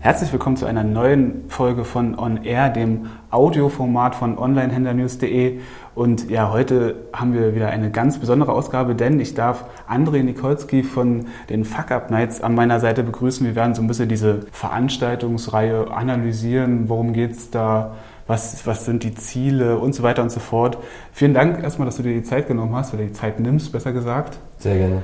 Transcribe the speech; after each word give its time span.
Herzlich 0.00 0.30
willkommen 0.30 0.56
zu 0.56 0.64
einer 0.64 0.84
neuen 0.84 1.48
Folge 1.48 1.84
von 1.84 2.16
On 2.16 2.44
Air, 2.44 2.70
dem 2.70 3.06
Audioformat 3.32 4.14
von 4.14 4.38
onlinehändlernews.de. 4.38 5.58
Und 5.96 6.30
ja, 6.30 6.52
heute 6.52 7.08
haben 7.12 7.34
wir 7.34 7.56
wieder 7.56 7.70
eine 7.70 7.90
ganz 7.90 8.18
besondere 8.18 8.52
Ausgabe, 8.52 8.94
denn 8.94 9.18
ich 9.18 9.34
darf 9.34 9.64
André 9.90 10.22
Nikolski 10.22 10.84
von 10.84 11.26
den 11.50 11.64
Fuck 11.64 11.90
Up 11.90 12.12
Nights 12.12 12.40
an 12.40 12.54
meiner 12.54 12.78
Seite 12.78 13.02
begrüßen. 13.02 13.44
Wir 13.44 13.56
werden 13.56 13.74
so 13.74 13.82
ein 13.82 13.88
bisschen 13.88 14.08
diese 14.08 14.46
Veranstaltungsreihe 14.52 15.90
analysieren. 15.90 16.88
Worum 16.88 17.12
geht's 17.12 17.50
da? 17.50 17.96
Was, 18.28 18.64
was 18.68 18.84
sind 18.84 19.02
die 19.02 19.14
Ziele 19.16 19.78
und 19.78 19.96
so 19.96 20.04
weiter 20.04 20.22
und 20.22 20.30
so 20.30 20.38
fort. 20.38 20.78
Vielen 21.12 21.34
Dank 21.34 21.60
erstmal, 21.60 21.86
dass 21.86 21.96
du 21.96 22.04
dir 22.04 22.12
die 22.12 22.22
Zeit 22.22 22.46
genommen 22.46 22.76
hast, 22.76 22.94
oder 22.94 23.02
die 23.02 23.12
Zeit 23.12 23.40
nimmst, 23.40 23.72
besser 23.72 23.92
gesagt. 23.92 24.38
Sehr 24.58 24.76
gerne. 24.76 25.02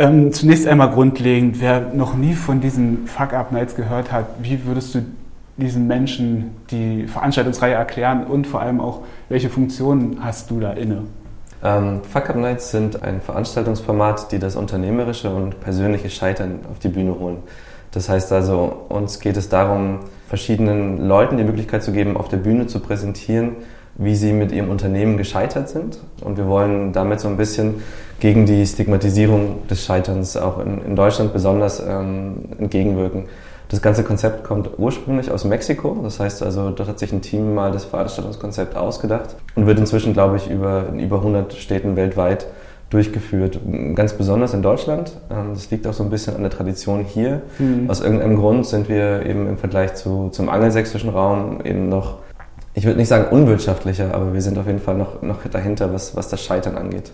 Ähm, 0.00 0.32
zunächst 0.32 0.66
einmal 0.66 0.90
grundlegend, 0.92 1.60
wer 1.60 1.92
noch 1.92 2.14
nie 2.14 2.32
von 2.32 2.62
diesen 2.62 3.06
Fuck-Up-Nights 3.06 3.76
gehört 3.76 4.10
hat, 4.10 4.24
wie 4.40 4.64
würdest 4.64 4.94
du 4.94 5.04
diesen 5.58 5.86
Menschen 5.86 6.56
die 6.70 7.06
Veranstaltungsreihe 7.06 7.74
erklären 7.74 8.24
und 8.24 8.46
vor 8.46 8.62
allem 8.62 8.80
auch, 8.80 9.02
welche 9.28 9.50
Funktionen 9.50 10.24
hast 10.24 10.50
du 10.50 10.58
da 10.58 10.72
inne? 10.72 11.02
Ähm, 11.62 12.00
Fuck-Up-Nights 12.02 12.70
sind 12.70 13.02
ein 13.02 13.20
Veranstaltungsformat, 13.20 14.32
die 14.32 14.38
das 14.38 14.56
unternehmerische 14.56 15.28
und 15.28 15.60
persönliche 15.60 16.08
Scheitern 16.08 16.60
auf 16.70 16.78
die 16.78 16.88
Bühne 16.88 17.18
holen. 17.18 17.36
Das 17.90 18.08
heißt 18.08 18.32
also, 18.32 18.86
uns 18.88 19.20
geht 19.20 19.36
es 19.36 19.50
darum, 19.50 19.98
verschiedenen 20.28 21.08
Leuten 21.08 21.36
die 21.36 21.44
Möglichkeit 21.44 21.82
zu 21.82 21.92
geben, 21.92 22.16
auf 22.16 22.28
der 22.28 22.38
Bühne 22.38 22.66
zu 22.68 22.80
präsentieren, 22.80 23.56
wie 23.96 24.14
sie 24.14 24.32
mit 24.32 24.52
ihrem 24.52 24.70
Unternehmen 24.70 25.16
gescheitert 25.16 25.68
sind. 25.68 25.98
Und 26.22 26.36
wir 26.36 26.46
wollen 26.46 26.92
damit 26.92 27.20
so 27.20 27.28
ein 27.28 27.36
bisschen 27.36 27.82
gegen 28.18 28.46
die 28.46 28.64
Stigmatisierung 28.66 29.66
des 29.68 29.84
Scheiterns 29.84 30.36
auch 30.36 30.58
in, 30.58 30.82
in 30.84 30.96
Deutschland 30.96 31.32
besonders 31.32 31.80
ähm, 31.80 32.36
entgegenwirken. 32.58 33.24
Das 33.70 33.80
ganze 33.80 34.02
Konzept 34.02 34.42
kommt 34.42 34.68
ursprünglich 34.78 35.30
aus 35.30 35.44
Mexiko. 35.44 36.00
Das 36.02 36.18
heißt 36.18 36.42
also, 36.42 36.70
dort 36.70 36.88
hat 36.88 36.98
sich 36.98 37.12
ein 37.12 37.22
Team 37.22 37.54
mal 37.54 37.70
das 37.70 37.84
Veranstaltungskonzept 37.84 38.76
ausgedacht 38.76 39.36
und 39.54 39.66
wird 39.66 39.78
inzwischen, 39.78 40.12
glaube 40.12 40.38
ich, 40.38 40.50
über, 40.50 40.86
in 40.88 40.98
über 40.98 41.18
100 41.18 41.52
Städten 41.54 41.94
weltweit 41.94 42.46
durchgeführt. 42.90 43.60
Ganz 43.94 44.14
besonders 44.14 44.52
in 44.52 44.62
Deutschland. 44.62 45.12
Ähm, 45.30 45.50
das 45.54 45.70
liegt 45.70 45.86
auch 45.86 45.92
so 45.92 46.02
ein 46.02 46.10
bisschen 46.10 46.34
an 46.34 46.42
der 46.42 46.50
Tradition 46.50 47.04
hier. 47.04 47.42
Mhm. 47.58 47.88
Aus 47.88 48.00
irgendeinem 48.00 48.36
Grund 48.36 48.66
sind 48.66 48.88
wir 48.88 49.24
eben 49.24 49.48
im 49.48 49.56
Vergleich 49.56 49.94
zu, 49.94 50.30
zum 50.30 50.48
angelsächsischen 50.48 51.10
Raum 51.10 51.60
eben 51.64 51.88
noch 51.88 52.18
ich 52.74 52.84
würde 52.84 52.98
nicht 52.98 53.08
sagen 53.08 53.26
unwirtschaftlicher, 53.30 54.14
aber 54.14 54.32
wir 54.32 54.42
sind 54.42 54.58
auf 54.58 54.66
jeden 54.66 54.80
Fall 54.80 54.96
noch, 54.96 55.22
noch 55.22 55.38
dahinter, 55.50 55.92
was, 55.92 56.16
was 56.16 56.28
das 56.28 56.42
Scheitern 56.42 56.76
angeht. 56.76 57.12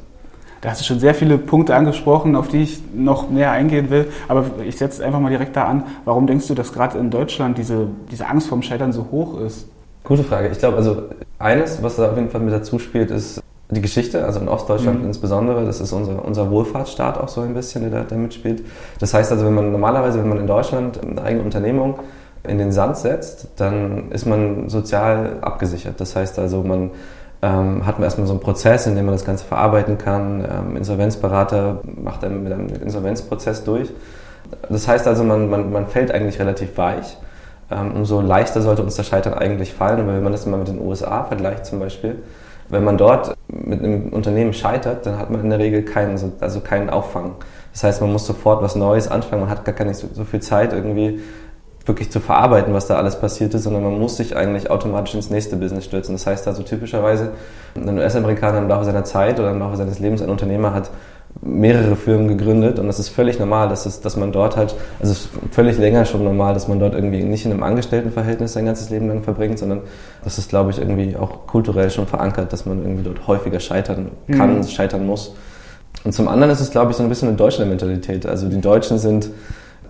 Da 0.60 0.70
hast 0.70 0.80
du 0.80 0.84
schon 0.84 1.00
sehr 1.00 1.14
viele 1.14 1.38
Punkte 1.38 1.74
angesprochen, 1.74 2.34
auf 2.34 2.48
die 2.48 2.62
ich 2.62 2.80
noch 2.94 3.30
näher 3.30 3.52
eingehen 3.52 3.90
will. 3.90 4.08
Aber 4.26 4.46
ich 4.66 4.76
setze 4.76 5.04
einfach 5.04 5.20
mal 5.20 5.28
direkt 5.28 5.54
da 5.54 5.64
an. 5.64 5.84
Warum 6.04 6.26
denkst 6.26 6.48
du, 6.48 6.54
dass 6.54 6.72
gerade 6.72 6.98
in 6.98 7.10
Deutschland 7.10 7.58
diese, 7.58 7.88
diese 8.10 8.26
Angst 8.26 8.48
vorm 8.48 8.62
Scheitern 8.62 8.92
so 8.92 9.06
hoch 9.10 9.38
ist? 9.40 9.68
Gute 10.02 10.24
Frage. 10.24 10.48
Ich 10.48 10.58
glaube, 10.58 10.76
also 10.76 11.04
eines, 11.38 11.82
was 11.82 11.96
da 11.96 12.10
auf 12.10 12.16
jeden 12.16 12.30
Fall 12.30 12.40
mit 12.40 12.54
dazu 12.54 12.78
spielt, 12.78 13.10
ist 13.10 13.42
die 13.70 13.80
Geschichte, 13.80 14.24
also 14.24 14.40
in 14.40 14.48
Ostdeutschland 14.48 15.00
mhm. 15.00 15.08
insbesondere. 15.08 15.64
Das 15.64 15.80
ist 15.80 15.92
unser, 15.92 16.24
unser 16.24 16.50
Wohlfahrtsstaat 16.50 17.18
auch 17.18 17.28
so 17.28 17.42
ein 17.42 17.54
bisschen, 17.54 17.82
der 17.82 17.90
da, 17.90 18.06
da 18.08 18.16
mitspielt. 18.16 18.64
Das 18.98 19.12
heißt 19.12 19.32
also, 19.32 19.44
wenn 19.44 19.54
man 19.54 19.72
normalerweise, 19.72 20.20
wenn 20.20 20.28
man 20.28 20.38
in 20.38 20.46
Deutschland 20.46 21.00
eine 21.02 21.22
eigene 21.22 21.42
Unternehmung 21.42 21.98
in 22.48 22.58
den 22.58 22.72
Sand 22.72 22.96
setzt, 22.96 23.48
dann 23.56 24.10
ist 24.10 24.26
man 24.26 24.68
sozial 24.68 25.38
abgesichert. 25.40 26.00
Das 26.00 26.16
heißt 26.16 26.38
also, 26.38 26.62
man 26.62 26.90
ähm, 27.42 27.86
hat 27.86 27.98
man 27.98 28.04
erstmal 28.04 28.26
so 28.26 28.32
einen 28.32 28.40
Prozess, 28.40 28.86
in 28.86 28.96
dem 28.96 29.04
man 29.04 29.14
das 29.14 29.24
Ganze 29.24 29.44
verarbeiten 29.44 29.98
kann. 29.98 30.44
Ähm, 30.44 30.76
Insolvenzberater 30.76 31.80
macht 32.02 32.22
dann 32.22 32.42
mit 32.42 32.52
einem 32.52 32.68
Insolvenzprozess 32.68 33.64
durch. 33.64 33.90
Das 34.68 34.88
heißt 34.88 35.06
also, 35.06 35.24
man, 35.24 35.50
man, 35.50 35.72
man 35.72 35.86
fällt 35.86 36.10
eigentlich 36.10 36.38
relativ 36.38 36.76
weich. 36.78 37.18
Ähm, 37.70 37.92
umso 37.94 38.20
leichter 38.20 38.62
sollte 38.62 38.82
uns 38.82 38.96
das 38.96 39.06
Scheitern 39.06 39.34
eigentlich 39.34 39.74
fallen. 39.74 40.00
Aber 40.00 40.14
wenn 40.14 40.22
man 40.22 40.32
das 40.32 40.46
mal 40.46 40.56
mit 40.56 40.68
den 40.68 40.80
USA 40.80 41.24
vergleicht 41.24 41.66
zum 41.66 41.80
Beispiel, 41.80 42.22
wenn 42.68 42.84
man 42.84 42.96
dort 42.96 43.34
mit 43.48 43.80
einem 43.80 44.08
Unternehmen 44.08 44.52
scheitert, 44.52 45.06
dann 45.06 45.18
hat 45.18 45.30
man 45.30 45.40
in 45.40 45.50
der 45.50 45.58
Regel 45.58 45.82
keinen, 45.82 46.18
also 46.40 46.60
keinen 46.60 46.90
Auffang. 46.90 47.36
Das 47.72 47.84
heißt, 47.84 48.00
man 48.00 48.12
muss 48.12 48.26
sofort 48.26 48.62
was 48.62 48.74
Neues 48.74 49.08
anfangen, 49.08 49.42
man 49.42 49.50
hat 49.50 49.64
gar 49.64 49.84
nicht 49.84 49.98
so, 49.98 50.08
so 50.12 50.24
viel 50.24 50.40
Zeit 50.40 50.72
irgendwie 50.72 51.20
wirklich 51.86 52.10
zu 52.10 52.20
verarbeiten, 52.20 52.74
was 52.74 52.86
da 52.86 52.96
alles 52.96 53.18
passiert 53.18 53.54
ist, 53.54 53.62
sondern 53.62 53.84
man 53.84 53.98
muss 53.98 54.16
sich 54.16 54.36
eigentlich 54.36 54.70
automatisch 54.70 55.14
ins 55.14 55.30
nächste 55.30 55.56
Business 55.56 55.84
stürzen. 55.84 56.14
Das 56.14 56.26
heißt 56.26 56.46
also 56.48 56.62
typischerweise, 56.62 57.30
ein 57.76 57.98
US-Amerikaner 57.98 58.58
im 58.58 58.68
Laufe 58.68 58.84
seiner 58.84 59.04
Zeit 59.04 59.38
oder 59.38 59.50
im 59.50 59.60
Laufe 59.60 59.76
seines 59.76 59.98
Lebens 59.98 60.20
ein 60.20 60.28
Unternehmer 60.28 60.74
hat 60.74 60.90
mehrere 61.42 61.96
Firmen 61.96 62.28
gegründet 62.28 62.78
und 62.78 62.86
das 62.86 62.98
ist 62.98 63.10
völlig 63.10 63.38
normal, 63.38 63.68
dass, 63.68 63.84
es, 63.84 64.00
dass 64.00 64.16
man 64.16 64.32
dort 64.32 64.56
halt, 64.56 64.74
also 65.00 65.12
es 65.12 65.20
ist 65.20 65.28
völlig 65.50 65.76
länger 65.76 66.06
schon 66.06 66.24
normal, 66.24 66.54
dass 66.54 66.66
man 66.66 66.80
dort 66.80 66.94
irgendwie 66.94 67.22
nicht 67.22 67.44
in 67.44 67.52
einem 67.52 67.62
Angestelltenverhältnis 67.62 68.54
sein 68.54 68.64
ganzes 68.64 68.88
Leben 68.88 69.08
lang 69.08 69.22
verbringt, 69.22 69.58
sondern 69.58 69.82
das 70.24 70.38
ist, 70.38 70.48
glaube 70.48 70.70
ich, 70.70 70.78
irgendwie 70.78 71.14
auch 71.16 71.46
kulturell 71.46 71.90
schon 71.90 72.06
verankert, 72.06 72.52
dass 72.52 72.64
man 72.64 72.78
irgendwie 72.78 73.02
dort 73.02 73.26
häufiger 73.26 73.60
scheitern 73.60 74.12
kann, 74.32 74.58
mhm. 74.58 74.64
scheitern 74.64 75.06
muss. 75.06 75.34
Und 76.04 76.12
zum 76.12 76.28
anderen 76.28 76.52
ist 76.52 76.60
es, 76.60 76.70
glaube 76.70 76.92
ich, 76.92 76.96
so 76.96 77.02
ein 77.02 77.08
bisschen 77.08 77.28
eine 77.28 77.36
deutsche 77.36 77.64
Mentalität. 77.66 78.26
Also 78.26 78.48
die 78.48 78.60
Deutschen 78.60 78.98
sind 78.98 79.28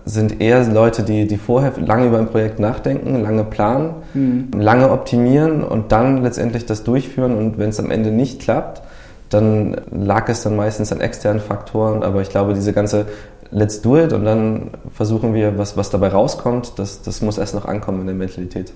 sind 0.07 0.41
eher 0.41 0.65
Leute, 0.65 1.03
die, 1.03 1.27
die 1.27 1.37
vorher 1.37 1.73
lange 1.77 2.07
über 2.07 2.17
ein 2.17 2.27
Projekt 2.27 2.59
nachdenken, 2.59 3.21
lange 3.21 3.43
planen, 3.43 3.95
mhm. 4.13 4.49
lange 4.57 4.89
optimieren 4.89 5.63
und 5.63 5.91
dann 5.91 6.23
letztendlich 6.23 6.65
das 6.65 6.83
durchführen. 6.83 7.37
Und 7.37 7.57
wenn 7.57 7.69
es 7.69 7.79
am 7.79 7.91
Ende 7.91 8.11
nicht 8.11 8.41
klappt, 8.41 8.81
dann 9.29 9.75
lag 9.91 10.29
es 10.29 10.43
dann 10.43 10.55
meistens 10.55 10.93
an 10.93 11.01
externen 11.01 11.41
Faktoren. 11.41 12.03
Aber 12.03 12.21
ich 12.21 12.29
glaube, 12.29 12.53
diese 12.53 12.71
ganze 12.71 13.05
Let's 13.51 13.81
do 13.81 13.97
it 13.97 14.11
und 14.11 14.25
dann 14.25 14.71
versuchen 14.93 15.33
wir, 15.33 15.57
was, 15.57 15.77
was 15.77 15.89
dabei 15.89 16.09
rauskommt, 16.09 16.77
das, 16.79 17.01
das 17.01 17.21
muss 17.21 17.37
erst 17.37 17.55
noch 17.55 17.65
ankommen 17.65 18.01
in 18.01 18.07
der 18.07 18.15
Mentalität. 18.15 18.73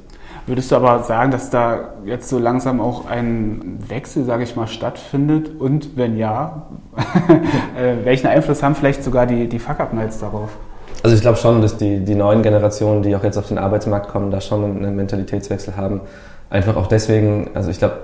Würdest 0.47 0.71
du 0.71 0.75
aber 0.75 1.03
sagen, 1.03 1.31
dass 1.31 1.49
da 1.49 1.93
jetzt 2.05 2.29
so 2.29 2.39
langsam 2.39 2.81
auch 2.81 3.05
ein 3.05 3.79
Wechsel, 3.87 4.25
sage 4.25 4.43
ich 4.43 4.55
mal, 4.55 4.67
stattfindet? 4.67 5.59
Und 5.59 5.97
wenn 5.97 6.17
ja, 6.17 6.67
äh, 7.77 8.05
welchen 8.05 8.27
Einfluss 8.27 8.63
haben 8.63 8.75
vielleicht 8.75 9.03
sogar 9.03 9.27
die, 9.27 9.47
die 9.47 9.59
Fuck-Up-Nights 9.59 10.19
darauf? 10.19 10.49
Also 11.03 11.15
ich 11.15 11.21
glaube 11.21 11.37
schon, 11.37 11.61
dass 11.61 11.77
die, 11.77 11.99
die 11.99 12.15
neuen 12.15 12.43
Generationen, 12.43 13.01
die 13.01 13.15
auch 13.15 13.23
jetzt 13.23 13.37
auf 13.37 13.47
den 13.47 13.57
Arbeitsmarkt 13.57 14.09
kommen, 14.09 14.29
da 14.31 14.39
schon 14.39 14.63
einen 14.63 14.95
Mentalitätswechsel 14.95 15.75
haben. 15.75 16.01
Einfach 16.49 16.75
auch 16.75 16.87
deswegen, 16.87 17.51
also 17.53 17.71
ich 17.71 17.79
glaube, 17.79 17.95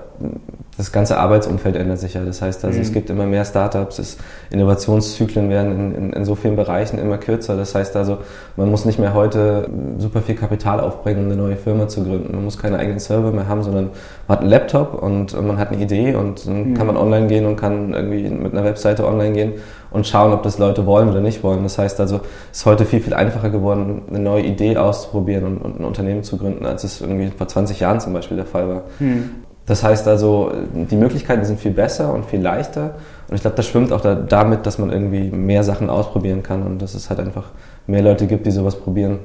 das 0.78 0.90
ganze 0.90 1.18
Arbeitsumfeld 1.18 1.76
ändert 1.76 1.98
sich 1.98 2.14
ja. 2.14 2.24
Das 2.24 2.40
heißt 2.40 2.64
also, 2.64 2.76
mhm. 2.76 2.82
es 2.82 2.92
gibt 2.92 3.10
immer 3.10 3.26
mehr 3.26 3.44
Startups, 3.44 3.98
es, 3.98 4.16
Innovationszyklen 4.50 5.50
werden 5.50 5.72
in, 5.72 5.94
in, 5.94 6.12
in, 6.14 6.24
so 6.24 6.34
vielen 6.34 6.56
Bereichen 6.56 6.98
immer 6.98 7.18
kürzer. 7.18 7.56
Das 7.56 7.74
heißt 7.74 7.94
also, 7.96 8.18
man 8.56 8.70
muss 8.70 8.84
nicht 8.84 8.98
mehr 8.98 9.12
heute 9.12 9.68
super 9.98 10.22
viel 10.22 10.34
Kapital 10.34 10.80
aufbringen, 10.80 11.26
um 11.26 11.32
eine 11.32 11.36
neue 11.36 11.56
Firma 11.56 11.88
zu 11.88 12.04
gründen. 12.04 12.32
Man 12.32 12.44
muss 12.44 12.58
keine 12.58 12.78
eigenen 12.78 13.00
Server 13.00 13.32
mehr 13.32 13.48
haben, 13.48 13.62
sondern 13.62 13.90
man 14.28 14.36
hat 14.36 14.40
einen 14.40 14.50
Laptop 14.50 15.02
und 15.02 15.40
man 15.46 15.58
hat 15.58 15.70
eine 15.70 15.82
Idee 15.82 16.14
und 16.14 16.46
dann 16.46 16.70
mhm. 16.70 16.74
kann 16.74 16.86
man 16.86 16.96
online 16.96 17.26
gehen 17.26 17.44
und 17.44 17.56
kann 17.56 17.92
irgendwie 17.92 18.28
mit 18.30 18.52
einer 18.52 18.64
Webseite 18.64 19.06
online 19.06 19.34
gehen 19.34 19.52
und 19.90 20.06
schauen, 20.06 20.32
ob 20.32 20.42
das 20.42 20.58
Leute 20.58 20.86
wollen 20.86 21.08
oder 21.08 21.20
nicht 21.20 21.42
wollen. 21.42 21.62
Das 21.62 21.78
heißt 21.78 22.00
also, 22.00 22.20
es 22.50 22.58
ist 22.58 22.66
heute 22.66 22.84
viel, 22.84 23.00
viel 23.00 23.14
einfacher 23.14 23.50
geworden, 23.50 24.02
eine 24.08 24.20
neue 24.20 24.42
Idee 24.42 24.76
auszuprobieren 24.76 25.46
und, 25.46 25.58
und 25.58 25.80
ein 25.80 25.84
Unternehmen 25.84 26.22
zu 26.22 26.36
gründen, 26.36 26.66
als 26.66 26.84
es 26.84 27.00
irgendwie 27.00 27.30
vor 27.36 27.48
20 27.48 27.80
Jahren 27.80 28.00
zum 28.00 28.12
Beispiel 28.12 28.36
der 28.36 28.46
Fall 28.46 28.68
war. 28.68 28.82
Mhm. 28.98 29.30
Das 29.68 29.82
heißt 29.82 30.08
also, 30.08 30.50
die 30.72 30.96
Möglichkeiten 30.96 31.44
sind 31.44 31.60
viel 31.60 31.72
besser 31.72 32.14
und 32.14 32.24
viel 32.24 32.40
leichter. 32.40 32.94
Und 33.28 33.34
ich 33.34 33.42
glaube, 33.42 33.56
das 33.56 33.66
schwimmt 33.66 33.92
auch 33.92 34.00
da, 34.00 34.14
damit, 34.14 34.64
dass 34.64 34.78
man 34.78 34.90
irgendwie 34.90 35.30
mehr 35.30 35.62
Sachen 35.62 35.90
ausprobieren 35.90 36.42
kann 36.42 36.62
und 36.62 36.80
dass 36.80 36.94
es 36.94 37.10
halt 37.10 37.20
einfach 37.20 37.50
mehr 37.86 38.00
Leute 38.00 38.26
gibt, 38.26 38.46
die 38.46 38.50
sowas 38.50 38.76
probieren. 38.76 39.18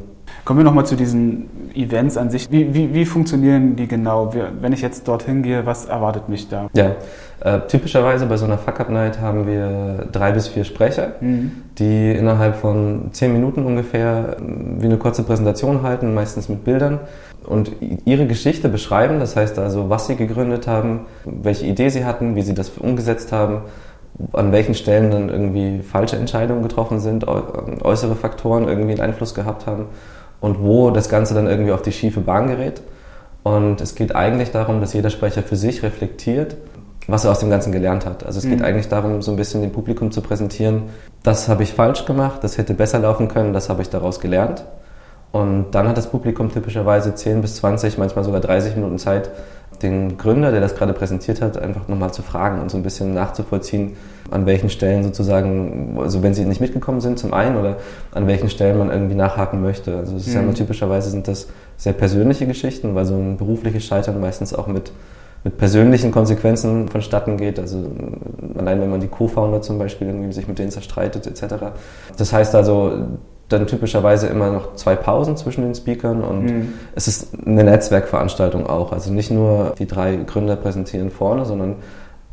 Kommen 0.46 0.60
wir 0.60 0.66
nochmal 0.66 0.86
zu 0.86 0.96
diesen 0.96 1.50
Events 1.74 2.18
an 2.18 2.30
sich. 2.30 2.52
Wie, 2.52 2.74
wie, 2.74 2.94
wie 2.94 3.06
funktionieren 3.06 3.78
die 3.78 3.88
genau? 3.88 4.34
Wenn 4.60 4.74
ich 4.74 4.82
jetzt 4.82 5.08
dorthin 5.08 5.42
gehe, 5.42 5.66
was 5.66 5.86
erwartet 5.86 6.28
mich 6.28 6.50
da? 6.50 6.68
Ja, 6.74 6.96
äh, 7.40 7.62
typischerweise 7.68 8.26
bei 8.26 8.36
so 8.36 8.44
einer 8.46 8.58
Fuck-Up-Night 8.58 9.22
haben 9.22 9.48
wir 9.48 10.08
drei 10.12 10.34
bis 10.34 10.50
vier 10.50 10.66
Sprecher, 10.66 11.14
mhm. 11.22 11.64
die 11.78 12.12
innerhalb 12.12 12.58
von 12.58 13.10
zehn 13.14 13.32
Minuten 13.32 13.66
ungefähr 13.66 14.36
wie 14.40 14.86
eine 14.86 14.98
kurze 14.98 15.24
Präsentation 15.24 15.82
halten, 15.82 16.14
meistens 16.14 16.50
mit 16.50 16.66
Bildern 16.66 17.00
und 17.46 17.72
ihre 18.06 18.28
Geschichte 18.28 18.68
beschreiben. 18.68 19.20
Das 19.20 19.36
heißt 19.36 19.58
also, 19.60 19.90
was 19.90 20.08
sie 20.08 20.18
gegründet 20.18 20.68
haben, 20.68 21.02
welche 21.24 21.66
Idee 21.66 21.88
sie 21.88 22.04
hatten, 22.04 22.36
wie 22.36 22.42
sie 22.42 22.54
das 22.54 22.70
umgesetzt 22.70 23.32
haben, 23.32 23.62
an 24.34 24.52
welchen 24.52 24.76
Stellen 24.76 25.10
dann 25.10 25.30
irgendwie 25.30 25.82
falsche 25.82 26.18
Entscheidungen 26.18 26.64
getroffen 26.64 27.00
sind, 27.00 27.26
äußere 27.28 28.16
Faktoren 28.16 28.68
irgendwie 28.68 28.92
einen 28.92 29.02
Einfluss 29.02 29.34
gehabt 29.34 29.68
haben 29.68 29.86
und 30.44 30.62
wo 30.62 30.92
das 30.92 31.08
Ganze 31.08 31.34
dann 31.34 31.48
irgendwie 31.48 31.72
auf 31.72 31.82
die 31.82 31.94
schiefe 31.94 32.20
Bahn 32.20 32.48
gerät. 32.48 32.82
Und 33.44 33.80
es 33.80 33.96
geht 33.96 34.14
eigentlich 34.14 34.52
darum, 34.52 34.82
dass 34.82 34.92
jeder 34.92 35.10
Sprecher 35.10 35.42
für 35.42 35.56
sich 35.56 35.84
reflektiert, 35.84 36.58
was 37.08 37.24
er 37.24 37.32
aus 37.32 37.40
dem 37.40 37.50
Ganzen 37.50 37.72
gelernt 37.72 38.06
hat. 38.06 38.26
Also 38.26 38.40
es 38.40 38.46
geht 38.46 38.60
mhm. 38.60 38.66
eigentlich 38.66 38.90
darum, 38.90 39.22
so 39.22 39.32
ein 39.32 39.38
bisschen 39.38 39.62
dem 39.62 39.72
Publikum 39.72 40.12
zu 40.12 40.20
präsentieren, 40.20 40.84
das 41.24 41.48
habe 41.48 41.64
ich 41.64 41.72
falsch 41.72 42.04
gemacht, 42.04 42.44
das 42.44 42.58
hätte 42.58 42.74
besser 42.74 43.00
laufen 43.00 43.30
können, 43.30 43.54
das 43.54 43.70
habe 43.70 43.82
ich 43.84 43.90
daraus 43.90 44.20
gelernt. 44.20 44.66
Und 45.32 45.72
dann 45.72 45.88
hat 45.88 45.96
das 45.96 46.12
Publikum 46.12 46.52
typischerweise 46.52 47.16
10 47.16 47.40
bis 47.40 47.56
20, 47.56 47.98
manchmal 47.98 48.26
sogar 48.26 48.42
30 48.42 48.76
Minuten 48.76 49.00
Zeit, 49.00 49.30
den 49.82 50.18
Gründer, 50.18 50.52
der 50.52 50.60
das 50.60 50.76
gerade 50.76 50.92
präsentiert 50.92 51.42
hat, 51.42 51.58
einfach 51.58 51.88
nochmal 51.88 52.14
zu 52.14 52.22
fragen 52.22 52.60
und 52.60 52.70
so 52.70 52.76
ein 52.76 52.84
bisschen 52.84 53.14
nachzuvollziehen, 53.14 53.96
an 54.34 54.46
welchen 54.46 54.70
Stellen 54.70 55.04
sozusagen, 55.04 55.98
also 56.00 56.24
wenn 56.24 56.34
sie 56.34 56.46
nicht 56.46 56.62
mitgekommen 56.62 57.02
sind 57.02 57.20
zum 57.20 57.34
einen 57.34 57.56
oder 57.56 57.78
an 58.12 58.28
welchen 58.28 58.50
Stellen 58.50 58.78
man 58.78 58.90
irgendwie 58.90 59.16
nachhaken 59.16 59.62
möchte. 59.62 59.96
Also 59.96 60.16
es 60.16 60.24
ist 60.24 60.30
mhm. 60.30 60.34
ja 60.34 60.42
immer 60.42 60.54
typischerweise 60.54 61.10
sind 61.10 61.28
das 61.28 61.48
sehr 61.78 61.94
persönliche 61.94 62.48
Geschichten, 62.48 62.96
weil 62.96 63.06
so 63.06 63.16
ein 63.16 63.38
berufliches 63.38 63.86
Scheitern 63.86 64.20
meistens 64.20 64.54
auch 64.54 64.68
mit 64.68 64.92
mit 65.44 65.58
persönlichen 65.58 66.12
Konsequenzen 66.12 66.88
vonstatten 66.88 67.38
geht. 67.38 67.60
Also 67.60 67.86
allein 68.58 68.80
wenn 68.80 68.90
man 68.90 69.02
die 69.02 69.08
Co-Founder 69.08 69.62
zum 69.62 69.78
Beispiel 69.78 70.08
irgendwie 70.08 70.32
sich 70.32 70.48
mit 70.48 70.58
denen 70.58 70.72
zerstreitet 70.72 71.28
etc. 71.28 71.56
Das 72.18 72.32
heißt 72.32 72.56
also 72.56 72.94
dann 73.50 73.68
typischerweise 73.68 74.28
immer 74.28 74.52
noch 74.52 74.76
zwei 74.76 74.96
Pausen 74.96 75.36
zwischen 75.36 75.64
den 75.64 75.76
Speakern 75.76 76.24
und 76.24 76.46
mhm. 76.46 76.74
es 76.96 77.08
ist 77.08 77.34
eine 77.46 77.64
Netzwerkveranstaltung 77.66 78.68
auch. 78.68 78.94
Also 78.94 79.12
nicht 79.12 79.32
nur 79.32 79.76
die 79.78 79.86
drei 79.86 80.16
Gründer 80.16 80.56
präsentieren 80.56 81.12
vorne, 81.12 81.46
sondern 81.46 81.76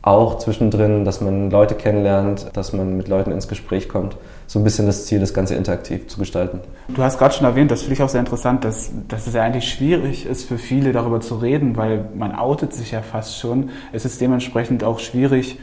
auch 0.03 0.39
zwischendrin, 0.39 1.05
dass 1.05 1.21
man 1.21 1.51
Leute 1.51 1.75
kennenlernt, 1.75 2.51
dass 2.55 2.73
man 2.73 2.97
mit 2.97 3.09
Leuten 3.09 3.33
ins 3.33 3.49
Gespräch 3.49 3.89
kommt. 3.89 4.17
So 4.47 4.59
ein 4.59 4.65
bisschen 4.65 4.87
das 4.87 5.07
Ziel, 5.07 5.21
das 5.21 5.35
Ganze 5.35 5.55
interaktiv 5.55 6.09
zu 6.09 6.19
gestalten. 6.19 6.61
Du 6.89 7.03
hast 7.03 7.19
gerade 7.19 7.35
schon 7.35 7.47
erwähnt, 7.47 7.71
das 7.71 7.83
finde 7.83 7.95
ich 7.95 8.03
auch 8.03 8.09
sehr 8.09 8.21
interessant, 8.21 8.65
dass, 8.65 8.91
dass 9.09 9.27
es 9.27 9.35
ja 9.35 9.43
eigentlich 9.43 9.69
schwierig 9.69 10.27
ist 10.27 10.49
für 10.49 10.59
viele 10.59 10.93
darüber 10.93 11.21
zu 11.21 11.37
reden, 11.37 11.77
weil 11.77 12.07
man 12.15 12.35
outet 12.35 12.73
sich 12.73 12.93
ja 12.93 13.03
fast 13.03 13.39
schon. 13.39 13.71
Es 13.93 14.05
ist 14.05 14.21
dementsprechend 14.21 14.85
auch 14.85 14.99
schwierig, 14.99 15.59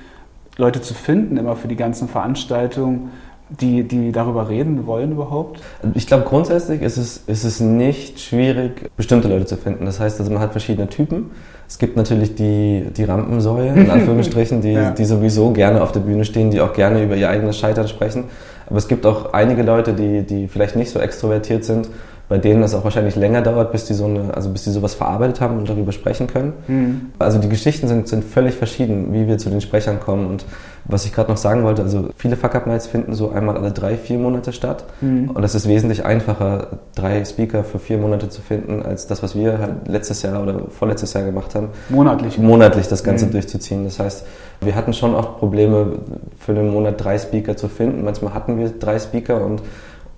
Leute 0.58 0.82
zu 0.82 0.94
finden, 0.94 1.38
immer 1.38 1.56
für 1.56 1.68
die 1.68 1.76
ganzen 1.76 2.08
Veranstaltungen 2.08 3.12
die, 3.50 3.84
die 3.84 4.12
darüber 4.12 4.50
reden 4.50 4.86
wollen 4.88 5.12
überhaupt? 5.12 5.62
Ich 5.94 6.08
glaube, 6.08 6.26
grundsätzlich 6.26 6.82
ist 6.82 6.98
es, 6.98 7.24
ist 7.28 7.44
es 7.44 7.60
nicht 7.60 8.20
schwierig, 8.20 8.92
bestimmte 8.98 9.28
Leute 9.28 9.46
zu 9.46 9.58
finden. 9.58 9.86
Das 9.86 10.00
heißt, 10.00 10.20
also 10.20 10.32
man 10.32 10.42
hat 10.42 10.52
verschiedene 10.52 10.88
Typen. 10.90 11.32
Es 11.68 11.78
gibt 11.80 11.98
natürlich 11.98 12.36
die, 12.36 12.86
die 12.96 13.04
Rampensäue, 13.04 13.70
in 13.70 13.90
Anführungsstrichen, 13.92 14.62
die, 14.62 14.74
ja. 14.74 14.92
die 14.92 15.06
sowieso 15.06 15.52
gerne 15.52 15.82
auf 15.82 15.92
der 15.92 16.02
Bühne 16.02 16.26
stehen, 16.26 16.52
die 16.52 16.62
auch 16.62 16.74
gerne 16.74 17.04
über 17.04 17.16
ihr 17.16 17.30
eigenes 17.30 17.58
Scheitern 17.58 17.88
sprechen. 17.88 18.26
Aber 18.68 18.78
es 18.78 18.88
gibt 18.88 19.06
auch 19.06 19.34
einige 19.34 19.64
Leute, 19.64 19.94
die, 19.94 20.24
die 20.24 20.48
vielleicht 20.48 20.76
nicht 20.76 20.92
so 20.92 21.00
extrovertiert 21.00 21.64
sind 21.64 21.90
bei 22.30 22.38
denen 22.38 22.62
es 22.62 22.76
auch 22.76 22.84
wahrscheinlich 22.84 23.16
länger 23.16 23.42
dauert, 23.42 23.72
bis 23.72 23.86
die 23.86 23.94
so 23.94 24.06
eine, 24.06 24.34
also 24.34 24.50
bis 24.50 24.66
die 24.66 24.72
sowas 24.72 24.94
verarbeitet 24.94 25.40
haben 25.40 25.58
und 25.58 25.70
darüber 25.70 25.94
sprechen 25.94 26.28
können. 26.28 26.54
Mhm. 26.68 27.02
Also 27.20 27.40
die 27.40 27.48
Geschichten 27.48 27.88
sind, 27.88 28.10
sind 28.10 28.26
völlig 28.26 28.56
verschieden, 28.56 29.14
wie 29.14 29.28
wir 29.28 29.38
zu 29.38 29.50
den 29.50 29.62
Sprechern 29.62 30.02
kommen. 30.02 30.28
Und 30.28 30.46
was 30.84 31.06
ich 31.06 31.14
gerade 31.14 31.32
noch 31.32 31.38
sagen 31.38 31.64
wollte, 31.64 31.84
also 31.84 32.10
viele 32.18 32.36
Fuck-Up-Nights 32.36 32.88
finden 32.88 33.14
so 33.14 33.32
einmal 33.32 33.56
alle 33.56 33.72
drei, 33.72 33.96
vier 33.96 34.18
Monate 34.18 34.52
statt. 34.52 34.84
Mhm. 35.00 35.32
Und 35.32 35.44
es 35.44 35.56
ist 35.56 35.70
wesentlich 35.70 36.06
einfacher, 36.06 36.80
drei 36.96 37.24
Speaker 37.24 37.64
für 37.64 37.80
vier 37.80 37.98
Monate 37.98 38.28
zu 38.28 38.42
finden, 38.42 38.82
als 38.84 39.08
das, 39.08 39.24
was 39.24 39.34
wir 39.34 39.60
halt 39.60 39.88
letztes 39.88 40.22
Jahr 40.22 40.44
oder 40.44 40.64
vorletztes 40.70 41.14
Jahr 41.14 41.24
gemacht 41.24 41.56
haben. 41.56 41.70
Monatlich. 41.88 42.38
Monatlich 42.38 42.90
das 42.90 43.06
Ganze 43.06 43.28
mhm. 43.28 43.32
durchzuziehen. 43.32 43.86
Das 43.86 44.00
heißt, 44.00 44.26
wir 44.60 44.76
hatten 44.76 44.92
schon 44.92 45.16
oft 45.16 45.38
Probleme, 45.38 45.94
für 46.40 46.52
einen 46.52 46.72
Monat 46.72 47.02
drei 47.02 47.18
Speaker 47.18 47.56
zu 47.56 47.70
finden. 47.70 48.04
Manchmal 48.04 48.34
hatten 48.34 48.58
wir 48.58 48.70
drei 48.70 49.00
Speaker 49.00 49.46
und 49.46 49.62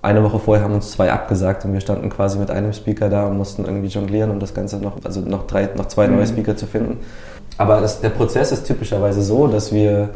eine 0.02 0.24
Woche 0.24 0.40
vorher 0.40 0.64
haben 0.64 0.74
uns 0.74 0.92
zwei 0.92 1.12
abgesagt 1.12 1.66
und 1.66 1.74
wir 1.74 1.82
standen 1.82 2.10
quasi 2.10 2.40
mit 2.40 2.50
einem 2.52 2.72
Speaker 2.72 3.10
da 3.10 3.28
und 3.28 3.38
mussten 3.38 3.66
irgendwie 3.66 3.88
jonglieren, 3.88 4.32
um 4.32 4.40
das 4.40 4.54
Ganze 4.54 4.78
noch, 4.78 5.04
also 5.04 5.20
noch, 5.22 5.46
drei, 5.46 5.70
noch 5.76 5.88
zwei 5.88 6.08
neue 6.08 6.22
mhm. 6.22 6.28
Speaker 6.28 6.56
zu 6.56 6.68
finden. 6.68 7.00
Aber 7.58 7.82
das, 7.82 8.00
der 8.00 8.10
Prozess 8.10 8.54
ist 8.54 8.66
typischerweise 8.66 9.22
so, 9.22 9.48
dass 9.48 9.74
wir 9.74 10.12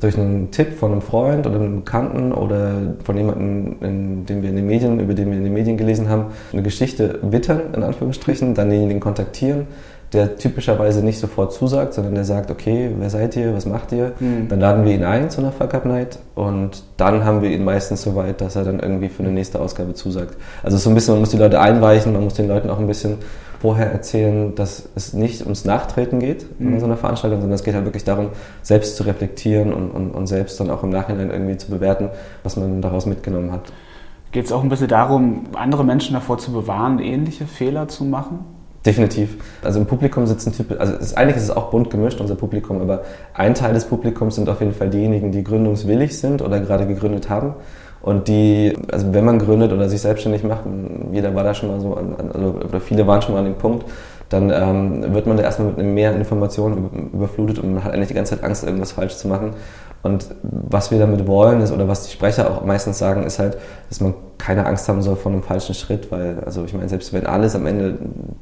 durch 0.00 0.16
einen 0.16 0.50
Tipp 0.50 0.78
von 0.78 0.92
einem 0.92 1.02
Freund 1.02 1.46
oder 1.46 1.56
einem 1.56 1.76
Bekannten 1.76 2.32
oder 2.32 2.74
von 3.02 3.16
jemandem, 3.16 4.24
den 4.24 4.42
wir 4.42 4.50
in 4.50 4.56
den 4.56 4.66
Medien, 4.66 5.00
über 5.00 5.14
den 5.14 5.30
wir 5.30 5.36
in 5.36 5.44
den 5.44 5.52
Medien 5.52 5.76
gelesen 5.76 6.08
haben, 6.08 6.26
eine 6.52 6.62
Geschichte 6.62 7.18
wittern, 7.22 7.60
in 7.74 7.82
Anführungsstrichen, 7.82 8.54
dann 8.54 8.70
denjenigen 8.70 9.00
kontaktieren, 9.00 9.66
der 10.14 10.36
typischerweise 10.36 11.04
nicht 11.04 11.18
sofort 11.18 11.52
zusagt, 11.52 11.94
sondern 11.94 12.14
der 12.14 12.24
sagt, 12.24 12.50
okay, 12.50 12.90
wer 12.98 13.10
seid 13.10 13.36
ihr, 13.36 13.54
was 13.54 13.66
macht 13.66 13.92
ihr? 13.92 14.12
Mhm. 14.20 14.48
Dann 14.48 14.60
laden 14.60 14.84
wir 14.84 14.94
ihn 14.94 15.04
ein 15.04 15.28
zu 15.30 15.40
einer 15.40 15.52
Fuck 15.52 15.74
Up 15.74 15.84
Night 15.84 16.18
und 16.34 16.84
dann 16.96 17.24
haben 17.24 17.42
wir 17.42 17.50
ihn 17.50 17.64
meistens 17.64 18.02
so 18.02 18.14
weit, 18.14 18.40
dass 18.40 18.56
er 18.56 18.64
dann 18.64 18.80
irgendwie 18.80 19.08
für 19.08 19.22
eine 19.22 19.32
nächste 19.32 19.60
Ausgabe 19.60 19.94
zusagt. 19.94 20.36
Also 20.62 20.76
so 20.76 20.88
ein 20.90 20.94
bisschen, 20.94 21.14
man 21.14 21.20
muss 21.20 21.30
die 21.30 21.36
Leute 21.36 21.60
einweichen, 21.60 22.12
man 22.12 22.24
muss 22.24 22.34
den 22.34 22.48
Leuten 22.48 22.70
auch 22.70 22.78
ein 22.78 22.86
bisschen 22.86 23.18
vorher 23.60 23.90
erzählen, 23.90 24.54
dass 24.54 24.88
es 24.94 25.14
nicht 25.14 25.42
ums 25.42 25.64
Nachtreten 25.64 26.20
geht 26.20 26.60
mhm. 26.60 26.74
in 26.74 26.80
so 26.80 26.86
einer 26.86 26.96
Veranstaltung, 26.96 27.40
sondern 27.40 27.54
es 27.54 27.64
geht 27.64 27.74
halt 27.74 27.84
wirklich 27.84 28.04
darum, 28.04 28.28
selbst 28.62 28.96
zu 28.96 29.04
reflektieren 29.04 29.72
und, 29.72 29.90
und, 29.90 30.10
und 30.10 30.26
selbst 30.26 30.60
dann 30.60 30.70
auch 30.70 30.82
im 30.82 30.90
Nachhinein 30.90 31.30
irgendwie 31.30 31.56
zu 31.56 31.70
bewerten, 31.70 32.10
was 32.42 32.56
man 32.56 32.82
daraus 32.82 33.06
mitgenommen 33.06 33.52
hat. 33.52 33.72
Geht 34.32 34.46
es 34.46 34.52
auch 34.52 34.62
ein 34.62 34.68
bisschen 34.68 34.88
darum, 34.88 35.44
andere 35.54 35.84
Menschen 35.84 36.14
davor 36.14 36.38
zu 36.38 36.52
bewahren, 36.52 36.98
ähnliche 36.98 37.46
Fehler 37.46 37.88
zu 37.88 38.04
machen? 38.04 38.40
Definitiv. 38.84 39.38
Also 39.62 39.80
im 39.80 39.86
Publikum 39.86 40.26
sitzen 40.26 40.52
Typen, 40.52 40.78
also 40.78 40.94
ist, 40.94 41.16
eigentlich 41.16 41.36
ist 41.36 41.44
es 41.44 41.50
auch 41.50 41.70
bunt 41.70 41.88
gemischt, 41.88 42.20
unser 42.20 42.34
Publikum, 42.34 42.82
aber 42.82 43.02
ein 43.32 43.54
Teil 43.54 43.72
des 43.72 43.86
Publikums 43.86 44.34
sind 44.34 44.48
auf 44.50 44.60
jeden 44.60 44.74
Fall 44.74 44.90
diejenigen, 44.90 45.32
die 45.32 45.42
gründungswillig 45.42 46.18
sind 46.18 46.42
oder 46.42 46.60
gerade 46.60 46.86
gegründet 46.86 47.30
haben. 47.30 47.54
Und 48.02 48.28
die, 48.28 48.76
also 48.92 49.14
wenn 49.14 49.24
man 49.24 49.38
gründet 49.38 49.72
oder 49.72 49.88
sich 49.88 50.02
selbstständig 50.02 50.44
macht, 50.44 50.64
jeder 51.12 51.34
war 51.34 51.42
da 51.44 51.54
schon 51.54 51.70
mal 51.70 51.80
so, 51.80 51.94
an, 51.94 52.14
also, 52.34 52.58
oder 52.68 52.78
viele 52.78 53.06
waren 53.06 53.22
schon 53.22 53.32
mal 53.32 53.38
an 53.38 53.46
dem 53.46 53.54
Punkt, 53.54 53.86
dann 54.28 54.50
ähm, 54.50 55.14
wird 55.14 55.26
man 55.26 55.38
da 55.38 55.42
erstmal 55.42 55.68
mit 55.68 55.78
mehr 55.78 56.14
Informationen 56.14 57.10
überflutet 57.14 57.60
und 57.60 57.72
man 57.72 57.84
hat 57.84 57.94
eigentlich 57.94 58.08
die 58.08 58.14
ganze 58.14 58.36
Zeit 58.36 58.44
Angst, 58.44 58.64
irgendwas 58.64 58.92
falsch 58.92 59.16
zu 59.16 59.28
machen. 59.28 59.54
Und 60.04 60.26
was 60.42 60.90
wir 60.90 60.98
damit 60.98 61.26
wollen, 61.26 61.62
ist, 61.62 61.72
oder 61.72 61.88
was 61.88 62.04
die 62.04 62.12
Sprecher 62.12 62.50
auch 62.50 62.62
meistens 62.62 62.98
sagen, 62.98 63.24
ist 63.24 63.38
halt, 63.38 63.56
dass 63.88 64.02
man 64.02 64.12
keine 64.36 64.66
Angst 64.66 64.86
haben 64.86 65.00
soll 65.00 65.16
vor 65.16 65.32
einem 65.32 65.42
falschen 65.42 65.74
Schritt, 65.74 66.12
weil, 66.12 66.40
also 66.44 66.62
ich 66.66 66.74
meine, 66.74 66.90
selbst 66.90 67.14
wenn 67.14 67.24
alles 67.24 67.56
am 67.56 67.64
Ende 67.64 67.96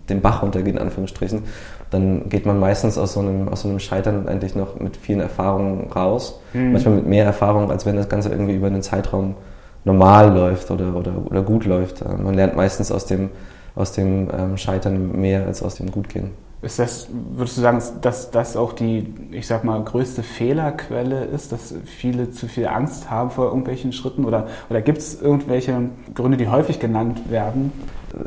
den 0.08 0.20
Bach 0.20 0.42
runtergeht, 0.42 0.74
in 0.74 0.80
Anführungsstrichen, 0.80 1.44
dann 1.90 2.28
geht 2.28 2.46
man 2.46 2.58
meistens 2.58 2.98
aus 2.98 3.12
so 3.12 3.20
einem, 3.20 3.48
aus 3.48 3.60
so 3.60 3.68
einem 3.68 3.78
Scheitern 3.78 4.26
eigentlich 4.26 4.56
noch 4.56 4.80
mit 4.80 4.96
vielen 4.96 5.20
Erfahrungen 5.20 5.92
raus. 5.92 6.40
Mhm. 6.52 6.72
Manchmal 6.72 6.96
mit 6.96 7.06
mehr 7.06 7.24
Erfahrung, 7.24 7.70
als 7.70 7.86
wenn 7.86 7.94
das 7.94 8.08
Ganze 8.08 8.30
irgendwie 8.30 8.56
über 8.56 8.66
einen 8.66 8.82
Zeitraum 8.82 9.36
normal 9.84 10.34
läuft 10.34 10.68
oder, 10.72 10.96
oder, 10.96 11.12
oder 11.24 11.42
gut 11.42 11.64
läuft. 11.64 12.04
Man 12.04 12.34
lernt 12.34 12.56
meistens 12.56 12.90
aus 12.90 13.06
dem, 13.06 13.30
aus 13.76 13.92
dem 13.92 14.28
ähm, 14.36 14.56
Scheitern 14.56 15.12
mehr 15.12 15.46
als 15.46 15.62
aus 15.62 15.76
dem 15.76 15.92
Gutgehen. 15.92 16.30
Ist 16.62 16.78
das, 16.78 17.08
würdest 17.34 17.56
du 17.56 17.60
sagen, 17.60 17.82
dass 18.02 18.30
das 18.30 18.56
auch 18.56 18.72
die, 18.72 19.12
ich 19.32 19.48
sag 19.48 19.64
mal, 19.64 19.82
größte 19.82 20.22
Fehlerquelle 20.22 21.24
ist, 21.24 21.50
dass 21.50 21.74
viele 21.84 22.30
zu 22.30 22.46
viel 22.46 22.68
Angst 22.68 23.10
haben 23.10 23.30
vor 23.30 23.46
irgendwelchen 23.46 23.92
Schritten? 23.92 24.24
Oder, 24.24 24.46
oder 24.70 24.80
gibt 24.80 24.98
es 24.98 25.20
irgendwelche 25.20 25.76
Gründe, 26.14 26.36
die 26.36 26.46
häufig 26.46 26.78
genannt 26.78 27.30
werden? 27.30 27.72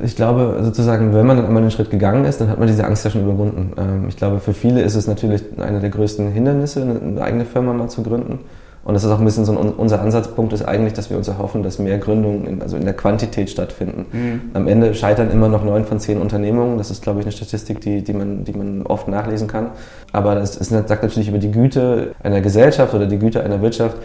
Ich 0.04 0.18
glaube, 0.18 0.60
sozusagen, 0.64 1.14
wenn 1.14 1.26
man 1.26 1.38
dann 1.38 1.46
einmal 1.46 1.62
den 1.62 1.72
Schritt 1.72 1.90
gegangen 1.90 2.26
ist, 2.26 2.42
dann 2.42 2.50
hat 2.50 2.60
man 2.60 2.68
diese 2.68 2.86
Angst 2.86 3.06
ja 3.06 3.12
schon 3.12 3.24
überwunden. 3.24 3.72
Ähm, 3.78 4.10
ich 4.10 4.18
glaube, 4.18 4.42
für 4.42 4.54
viele 4.54 4.81
ist 4.81 4.96
es 4.96 5.08
natürlich 5.08 5.42
einer 5.58 5.80
der 5.80 5.92
größten 5.92 6.31
Hindernisse, 6.31 6.81
eine 6.81 7.22
eigene 7.22 7.46
Firma 7.46 7.72
mal 7.72 7.88
zu 7.88 8.04
gründen. 8.04 8.40
Und 8.86 8.94
das 8.94 9.04
ist 9.04 9.10
auch 9.10 9.18
ein 9.18 9.26
bisschen 9.26 9.46
so 9.46 9.58
ein, 9.58 9.74
unser 9.74 10.00
Ansatzpunkt 10.00 10.54
ist 10.54 10.62
eigentlich, 10.62 10.94
dass 10.94 11.10
wir 11.10 11.18
uns 11.18 11.28
erhoffen, 11.28 11.64
dass 11.64 11.80
mehr 11.80 11.98
Gründungen 11.98 12.45
in, 12.45 12.62
also 12.62 12.78
in 12.78 12.86
der 12.86 12.94
Quantität 12.94 13.50
stattfinden. 13.50 14.06
Mhm. 14.12 14.42
Am 14.54 14.68
Ende 14.68 14.94
scheitern 14.94 15.31
immer 15.31 15.50
noch 15.50 15.64
neun 15.64 15.86
von 15.86 16.00
zehn 16.00 16.21
Unternehmungen. 16.21 16.78
Das 16.78 16.92
ist, 16.92 17.02
glaube 17.02 17.19
ich, 17.19 17.26
eine 17.26 17.31
Statistik, 17.31 17.81
die, 17.81 18.04
die, 18.04 18.14
man, 18.14 18.44
die 18.44 18.54
man 18.54 18.83
oft 18.83 19.07
nachlesen 19.07 19.48
kann. 19.48 19.71
Aber 20.12 20.36
das 20.36 20.56
ist, 20.56 20.69
sagt 20.69 21.02
natürlich 21.02 21.28
über 21.28 21.40
die 21.40 21.52
Güte 21.52 22.14
einer 22.21 22.42
Gesellschaft 22.42 22.94
oder 22.94 23.07
die 23.07 23.18
Güte 23.18 23.44
einer 23.44 23.59
Wirtschaft. 23.59 23.98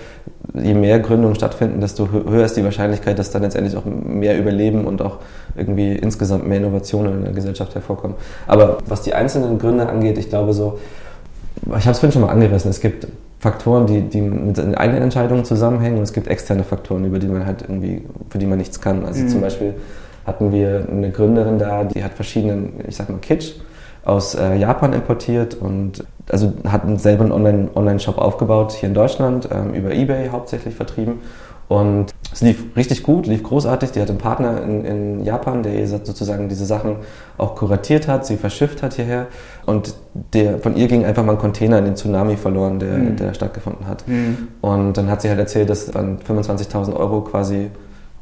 Je 0.55 0.73
mehr 0.73 0.99
Gründungen 0.99 1.37
stattfinden, 1.37 1.83
desto 1.83 2.09
höher 2.11 2.47
ist 2.47 2.57
die 2.57 2.65
Wahrscheinlichkeit, 2.65 3.19
dass 3.19 3.31
dann 3.31 3.43
letztendlich 3.43 3.77
auch 3.77 3.85
mehr 3.85 4.39
Überleben 4.39 4.87
und 4.87 5.03
auch 5.03 5.19
irgendwie 5.57 5.93
insgesamt 5.93 6.49
mehr 6.49 6.57
Innovationen 6.57 7.19
in 7.19 7.25
der 7.25 7.35
Gesellschaft 7.35 7.75
hervorkommen. 7.75 8.17
Aber 8.47 8.79
was 8.87 9.03
die 9.03 9.13
einzelnen 9.13 9.59
Gründe 9.59 9.87
angeht, 9.91 10.17
ich 10.17 10.31
glaube 10.31 10.55
so, 10.55 10.79
ich 11.67 11.85
habe 11.85 11.91
es 11.91 11.99
vorhin 11.99 12.13
schon 12.13 12.23
mal 12.23 12.31
angerissen, 12.31 12.71
es 12.71 12.81
gibt 12.81 13.07
Faktoren, 13.41 13.87
die, 13.87 14.03
die 14.03 14.21
mit 14.21 14.57
seinen 14.57 14.75
eigenen 14.75 15.03
Entscheidungen 15.03 15.45
zusammenhängen 15.47 15.97
und 15.97 16.03
es 16.03 16.13
gibt 16.13 16.29
externe 16.29 16.63
Faktoren, 16.63 17.07
über 17.07 17.19
die 17.19 17.27
man 17.27 17.47
halt 17.47 17.63
irgendwie, 17.63 18.03
für 18.29 18.39
die 18.39 18.47
man 18.47 18.59
nichts 18.59 18.81
kann. 18.81 19.05
Also 19.07 19.23
mhm. 19.23 19.29
zum 19.29 19.41
Beispiel 19.41 19.75
hatten 20.27 20.53
wir 20.53 20.87
eine 20.91 21.11
Gründerin 21.11 21.59
da, 21.59 21.85
die 21.85 22.05
hat 22.05 22.13
verschiedenen, 22.13 22.75
ich 22.87 22.97
sag 22.97 23.09
mal, 23.09 23.19
Kitsch 23.19 23.55
aus 24.05 24.35
äh, 24.35 24.57
Japan 24.57 24.93
importiert 24.93 25.55
und 25.55 26.05
also 26.31 26.53
hat 26.69 26.83
selber 27.01 27.25
einen 27.25 27.71
Online-Shop 27.75 28.19
aufgebaut 28.19 28.73
hier 28.73 28.91
in 28.91 28.95
Deutschland, 28.95 29.49
ähm, 29.51 29.73
über 29.73 29.93
Ebay 29.93 30.29
hauptsächlich 30.29 30.75
vertrieben 30.75 31.21
und 31.71 32.07
es 32.33 32.41
lief 32.41 32.65
richtig 32.75 33.05
gut, 33.05 33.29
lief 33.29 33.45
großartig. 33.45 33.93
Die 33.93 34.01
hat 34.01 34.09
einen 34.11 34.19
Partner 34.19 34.61
in, 34.61 34.85
in 34.85 35.25
Japan, 35.25 35.63
der 35.63 35.73
ihr 35.73 35.87
sozusagen 35.87 36.49
diese 36.49 36.67
Sachen 36.67 36.97
auch 37.39 37.55
kuratiert 37.55 38.09
hat, 38.09 38.27
sie 38.27 38.37
verschifft 38.37 38.83
hat 38.83 38.95
hierher. 38.95 39.29
Und 39.67 39.95
der, 40.35 40.59
von 40.59 40.75
ihr 40.75 40.89
ging 40.89 41.05
einfach 41.05 41.25
mal 41.25 41.35
ein 41.35 41.39
Container 41.39 41.79
in 41.79 41.85
den 41.85 41.95
Tsunami 41.95 42.37
verloren, 42.37 42.81
der, 42.81 42.99
mhm. 42.99 43.15
der 43.15 43.35
stattgefunden 43.35 43.87
hat. 43.87 44.03
Mhm. 44.09 44.49
Und 44.61 44.97
dann 44.97 45.09
hat 45.09 45.23
sie 45.23 45.29
halt 45.29 45.39
erzählt, 45.39 45.71
dass 45.71 45.87
dann 45.87 46.19
25.000 46.19 46.93
Euro 46.97 47.21
quasi 47.21 47.71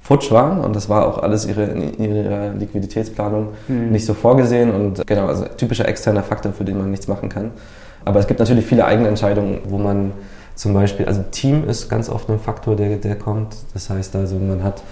futsch 0.03 0.31
waren 0.31 0.61
und 0.61 0.77
das 0.77 0.91
war 0.91 1.07
auch 1.07 1.17
alles 1.17 1.47
ihre, 1.47 1.65
in 1.65 2.15
ihrer 2.15 2.53
Liquiditätsplanung 2.53 3.49
mhm. 3.67 3.93
nicht 3.93 4.05
so 4.05 4.13
vorgesehen 4.13 4.71
und 4.71 5.07
genau, 5.07 5.25
also 5.25 5.47
typischer 5.57 5.89
externer 5.89 6.23
Faktor, 6.23 6.53
für 6.53 6.65
den 6.65 6.77
man 6.77 6.91
nichts 6.91 7.09
machen 7.09 7.31
kann. 7.31 7.53
Aber 8.05 8.21
es 8.21 8.27
gibt 8.27 8.41
natürlich 8.41 8.67
viele 8.67 8.85
eigene 8.85 9.09
Entscheidungen, 9.09 9.61
wo 9.69 9.79
man 9.79 10.13
Zum 10.59 10.75
Beispiel, 10.75 11.07
also 11.07 11.23
Team 11.31 11.69
ist 11.69 11.89
ganz 11.89 12.11
oft 12.11 12.29
ein 12.29 12.41
Faktor, 12.41 12.75
der, 12.75 12.97
der 12.97 13.15
kommt. 13.15 13.55
Das 13.75 13.91
heißt 13.91 14.17
also, 14.17 14.41
man 14.41 14.65
hat 14.65 14.83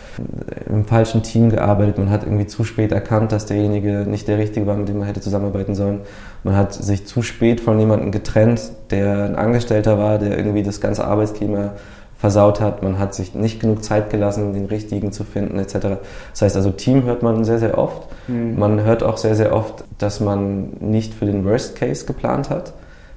im 0.70 0.84
falschen 0.84 1.24
Team 1.24 1.50
gearbeitet, 1.50 1.98
man 1.98 2.08
hat 2.08 2.22
irgendwie 2.22 2.46
zu 2.46 2.62
spät 2.62 2.92
erkannt, 2.92 3.32
dass 3.32 3.46
derjenige 3.46 4.06
nicht 4.06 4.28
der 4.28 4.38
Richtige 4.38 4.64
war, 4.68 4.76
mit 4.76 4.88
dem 4.88 4.98
man 4.98 5.08
hätte 5.08 5.20
zusammenarbeiten 5.20 5.74
sollen. 5.74 6.02
Man 6.44 6.54
hat 6.54 6.72
sich 6.72 7.04
zu 7.08 7.20
spät 7.22 7.60
von 7.60 7.80
jemandem 7.80 8.12
getrennt, 8.12 8.60
der 8.92 9.24
ein 9.24 9.34
Angestellter 9.34 9.98
war, 9.98 10.18
der 10.18 10.38
irgendwie 10.38 10.62
das 10.62 10.80
ganze 10.80 11.04
Arbeitsklima 11.04 11.72
versaut 12.16 12.60
hat. 12.60 12.84
Man 12.84 13.00
hat 13.00 13.16
sich 13.16 13.34
nicht 13.34 13.58
genug 13.58 13.82
Zeit 13.82 14.10
gelassen, 14.10 14.52
den 14.52 14.66
Richtigen 14.66 15.10
zu 15.10 15.24
finden, 15.24 15.58
etc. 15.58 15.98
Das 16.30 16.42
heißt 16.42 16.54
also, 16.54 16.70
Team 16.70 17.02
hört 17.06 17.24
man 17.24 17.44
sehr, 17.44 17.58
sehr 17.58 17.76
oft. 17.76 18.06
Mhm. 18.28 18.56
Man 18.56 18.84
hört 18.84 19.02
auch 19.02 19.16
sehr, 19.16 19.34
sehr 19.34 19.52
oft, 19.52 19.82
dass 19.98 20.20
man 20.20 20.74
nicht 20.78 21.12
für 21.12 21.26
den 21.26 21.44
Worst 21.44 21.74
Case 21.74 22.06
geplant 22.06 22.50
hat. 22.50 22.72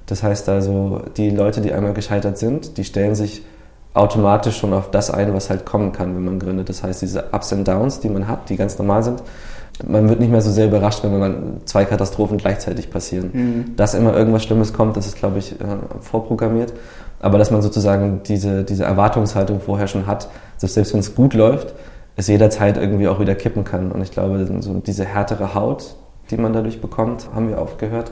Das 0.09 0.23
heißt 0.23 0.49
also, 0.49 1.03
die 1.17 1.29
Leute, 1.29 1.61
die 1.61 1.71
einmal 1.71 1.93
gescheitert 1.93 2.39
sind, 2.39 2.77
die 2.77 2.83
stellen 2.83 3.13
sich 3.13 3.43
automatisch 3.93 4.57
schon 4.57 4.73
auf 4.73 4.89
das 4.89 5.11
ein, 5.11 5.35
was 5.35 5.51
halt 5.51 5.65
kommen 5.65 5.91
kann, 5.91 6.15
wenn 6.15 6.25
man 6.25 6.39
gründet. 6.39 6.67
Das 6.67 6.81
heißt, 6.81 7.03
diese 7.03 7.25
Ups 7.31 7.53
und 7.53 7.67
Downs, 7.67 7.99
die 7.99 8.09
man 8.09 8.27
hat, 8.27 8.49
die 8.49 8.57
ganz 8.57 8.79
normal 8.79 9.03
sind, 9.03 9.21
man 9.87 10.09
wird 10.09 10.19
nicht 10.19 10.31
mehr 10.31 10.41
so 10.41 10.49
sehr 10.49 10.65
überrascht, 10.65 11.03
wenn 11.03 11.19
man 11.19 11.61
zwei 11.65 11.85
Katastrophen 11.85 12.37
gleichzeitig 12.37 12.89
passieren. 12.89 13.29
Mhm. 13.31 13.75
Dass 13.75 13.93
immer 13.93 14.15
irgendwas 14.15 14.43
Schlimmes 14.43 14.73
kommt, 14.73 14.97
das 14.97 15.05
ist, 15.05 15.17
glaube 15.17 15.37
ich, 15.37 15.53
äh, 15.53 15.65
vorprogrammiert. 16.01 16.73
Aber 17.19 17.37
dass 17.37 17.51
man 17.51 17.61
sozusagen 17.61 18.21
diese, 18.23 18.63
diese 18.63 18.85
Erwartungshaltung 18.85 19.59
vorher 19.59 19.87
schon 19.87 20.07
hat, 20.07 20.27
dass 20.59 20.73
selbst 20.73 20.93
wenn 20.93 21.01
es 21.01 21.13
gut 21.13 21.35
läuft, 21.35 21.75
es 22.15 22.27
jederzeit 22.27 22.77
irgendwie 22.77 23.07
auch 23.07 23.19
wieder 23.19 23.35
kippen 23.35 23.63
kann. 23.63 23.91
Und 23.91 24.01
ich 24.01 24.09
glaube, 24.09 24.43
so 24.61 24.73
diese 24.79 25.05
härtere 25.05 25.53
Haut, 25.53 25.95
die 26.31 26.37
man 26.37 26.51
dadurch 26.51 26.81
bekommt, 26.81 27.29
haben 27.35 27.49
wir 27.49 27.59
oft 27.59 27.77
gehört. 27.77 28.11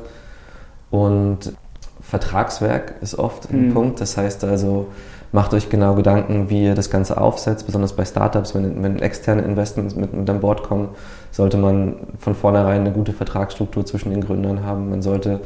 Und 0.89 1.53
Vertragswerk 2.01 2.95
ist 3.01 3.17
oft 3.17 3.51
ein 3.51 3.69
mhm. 3.69 3.73
Punkt. 3.73 4.01
Das 4.01 4.17
heißt 4.17 4.43
also, 4.43 4.87
macht 5.31 5.53
euch 5.53 5.69
genau 5.69 5.95
Gedanken, 5.95 6.49
wie 6.49 6.65
ihr 6.65 6.75
das 6.75 6.89
Ganze 6.89 7.19
aufsetzt, 7.19 7.65
besonders 7.65 7.93
bei 7.93 8.05
Startups, 8.05 8.55
wenn, 8.55 8.81
wenn 8.83 8.99
externe 8.99 9.41
Investments 9.41 9.95
mit, 9.95 10.13
mit 10.13 10.29
an 10.29 10.39
Bord 10.39 10.63
kommen, 10.63 10.89
sollte 11.31 11.57
man 11.57 11.95
von 12.19 12.35
vornherein 12.35 12.81
eine 12.81 12.91
gute 12.91 13.13
Vertragsstruktur 13.13 13.85
zwischen 13.85 14.11
den 14.11 14.21
Gründern 14.21 14.63
haben. 14.63 14.89
Man 14.89 15.01
sollte 15.01 15.41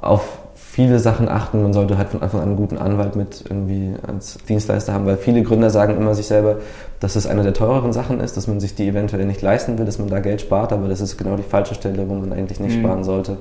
auf 0.00 0.38
viele 0.72 0.98
Sachen 0.98 1.28
achten. 1.28 1.62
Man 1.62 1.74
sollte 1.74 1.98
halt 1.98 2.08
von 2.08 2.22
Anfang 2.22 2.40
an 2.40 2.48
einen 2.48 2.56
guten 2.56 2.78
Anwalt 2.78 3.14
mit 3.14 3.44
irgendwie 3.46 3.94
als 4.06 4.38
Dienstleister 4.48 4.94
haben, 4.94 5.04
weil 5.04 5.18
viele 5.18 5.42
Gründer 5.42 5.68
sagen 5.68 5.96
immer 5.98 6.14
sich 6.14 6.26
selber, 6.26 6.56
dass 6.98 7.14
es 7.14 7.26
eine 7.26 7.42
der 7.42 7.52
teureren 7.52 7.92
Sachen 7.92 8.20
ist, 8.20 8.38
dass 8.38 8.46
man 8.46 8.58
sich 8.58 8.74
die 8.74 8.88
eventuell 8.88 9.26
nicht 9.26 9.42
leisten 9.42 9.78
will, 9.78 9.84
dass 9.84 9.98
man 9.98 10.08
da 10.08 10.20
Geld 10.20 10.40
spart, 10.40 10.72
aber 10.72 10.88
das 10.88 11.02
ist 11.02 11.18
genau 11.18 11.36
die 11.36 11.42
falsche 11.42 11.74
Stelle, 11.74 12.08
wo 12.08 12.14
man 12.14 12.32
eigentlich 12.32 12.58
nicht 12.58 12.76
mhm. 12.76 12.80
sparen 12.80 13.04
sollte. 13.04 13.36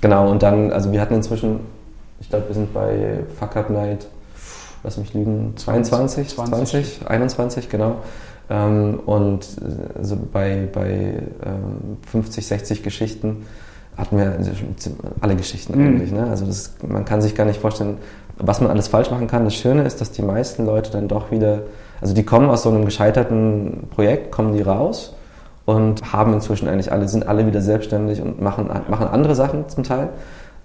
Genau, 0.00 0.30
und 0.30 0.44
dann, 0.44 0.70
also 0.72 0.92
wir 0.92 1.00
hatten 1.00 1.14
inzwischen 1.14 1.60
ich 2.20 2.28
glaube, 2.28 2.48
wir 2.48 2.54
sind 2.54 2.72
bei 2.72 3.20
Fuck 3.38 3.56
Up 3.56 3.70
Night, 3.70 4.06
lass 4.82 4.96
mich 4.96 5.14
lügen, 5.14 5.54
22, 5.56 6.28
20, 6.28 7.00
20 7.00 7.08
21, 7.08 7.68
genau. 7.68 7.96
Ähm, 8.48 9.00
und 9.06 9.46
also 9.96 10.16
bei, 10.32 10.68
bei 10.72 11.14
ähm, 11.44 11.98
50, 12.10 12.46
60 12.46 12.82
Geschichten 12.82 13.44
hatten 13.96 14.18
wir 14.18 14.38
alle 15.20 15.36
Geschichten 15.36 15.78
mhm. 15.78 15.86
eigentlich. 15.86 16.12
Ne? 16.12 16.26
Also 16.28 16.46
das, 16.46 16.74
man 16.86 17.04
kann 17.04 17.22
sich 17.22 17.34
gar 17.34 17.44
nicht 17.44 17.60
vorstellen, 17.60 17.98
was 18.38 18.60
man 18.60 18.70
alles 18.70 18.88
falsch 18.88 19.10
machen 19.10 19.26
kann. 19.26 19.44
Das 19.44 19.54
Schöne 19.54 19.82
ist, 19.82 20.00
dass 20.00 20.12
die 20.12 20.22
meisten 20.22 20.66
Leute 20.66 20.90
dann 20.90 21.08
doch 21.08 21.30
wieder, 21.30 21.62
also 22.00 22.14
die 22.14 22.24
kommen 22.24 22.48
aus 22.50 22.62
so 22.62 22.70
einem 22.70 22.84
gescheiterten 22.84 23.88
Projekt, 23.90 24.30
kommen 24.30 24.52
die 24.52 24.62
raus 24.62 25.16
und 25.64 26.12
haben 26.12 26.34
inzwischen 26.34 26.68
eigentlich 26.68 26.92
alle, 26.92 27.08
sind 27.08 27.26
alle 27.26 27.46
wieder 27.46 27.62
selbstständig 27.62 28.20
und 28.20 28.40
machen, 28.40 28.68
machen 28.88 29.08
andere 29.08 29.34
Sachen 29.34 29.68
zum 29.68 29.82
Teil 29.82 30.10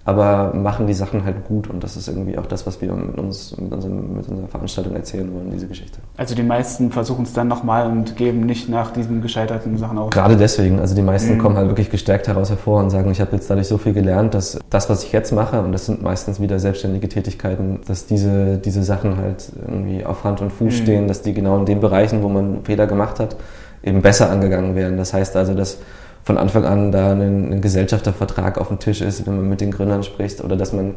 aber 0.04 0.52
machen 0.54 0.88
die 0.88 0.94
Sachen 0.94 1.24
halt 1.24 1.44
gut 1.44 1.70
und 1.70 1.84
das 1.84 1.96
ist 1.96 2.08
irgendwie 2.08 2.36
auch 2.36 2.46
das, 2.46 2.66
was 2.66 2.80
wir 2.80 2.92
mit, 2.92 3.18
uns, 3.18 3.56
mit, 3.56 3.72
unserem, 3.72 4.16
mit 4.16 4.28
unserer 4.28 4.48
Veranstaltung 4.48 4.96
erzählen 4.96 5.32
wollen, 5.32 5.50
diese 5.52 5.68
Geschichte. 5.68 5.98
Also 6.16 6.34
die 6.34 6.42
meisten 6.42 6.90
versuchen 6.90 7.22
es 7.22 7.32
dann 7.32 7.46
nochmal 7.46 7.86
und 7.86 8.16
geben 8.16 8.40
nicht 8.40 8.68
nach 8.68 8.90
diesen 8.90 9.22
gescheiterten 9.22 9.78
Sachen 9.78 9.98
auf? 9.98 10.10
Gerade 10.10 10.36
deswegen, 10.36 10.80
also 10.80 10.96
die 10.96 11.02
meisten 11.02 11.34
mhm. 11.34 11.38
kommen 11.38 11.56
halt 11.56 11.68
wirklich 11.68 11.88
gestärkt 11.88 12.26
heraus 12.26 12.50
hervor 12.50 12.80
und 12.80 12.90
sagen, 12.90 13.12
ich 13.12 13.20
habe 13.20 13.36
jetzt 13.36 13.48
dadurch 13.48 13.68
so 13.68 13.78
viel 13.78 13.92
gelernt, 13.92 14.34
dass 14.34 14.58
das, 14.70 14.90
was 14.90 15.04
ich 15.04 15.12
jetzt 15.12 15.30
mache, 15.30 15.60
und 15.60 15.70
das 15.70 15.86
sind 15.86 16.02
meistens 16.02 16.40
wieder 16.40 16.58
selbstständige 16.58 17.08
Tätigkeiten, 17.08 17.80
dass 17.86 18.06
diese, 18.06 18.58
diese 18.58 18.82
Sachen 18.82 19.18
halt 19.18 19.52
irgendwie 19.60 20.04
auf 20.04 20.24
Hand 20.24 20.40
und 20.40 20.50
Fuß 20.50 20.80
mhm. 20.80 20.82
stehen, 20.82 21.08
dass 21.08 21.22
die 21.22 21.32
genau 21.32 21.58
in 21.58 21.64
den 21.64 21.80
Bereichen, 21.80 22.24
wo 22.24 22.28
man 22.28 22.64
Fehler 22.64 22.88
gemacht 22.88 23.20
hat, 23.20 23.36
eben 23.84 24.02
besser 24.02 24.30
angegangen 24.30 24.74
werden. 24.74 24.96
Das 24.96 25.12
heißt 25.12 25.36
also, 25.36 25.54
dass 25.54 25.78
von 26.24 26.38
Anfang 26.38 26.64
an 26.64 26.92
da 26.92 27.12
ein, 27.12 27.52
ein 27.52 27.60
Gesellschaftervertrag 27.60 28.58
auf 28.58 28.68
dem 28.68 28.78
Tisch 28.78 29.00
ist, 29.00 29.26
wenn 29.26 29.36
man 29.36 29.48
mit 29.48 29.60
den 29.60 29.70
Gründern 29.70 30.02
spricht 30.02 30.42
oder 30.42 30.56
dass 30.56 30.72
man 30.72 30.94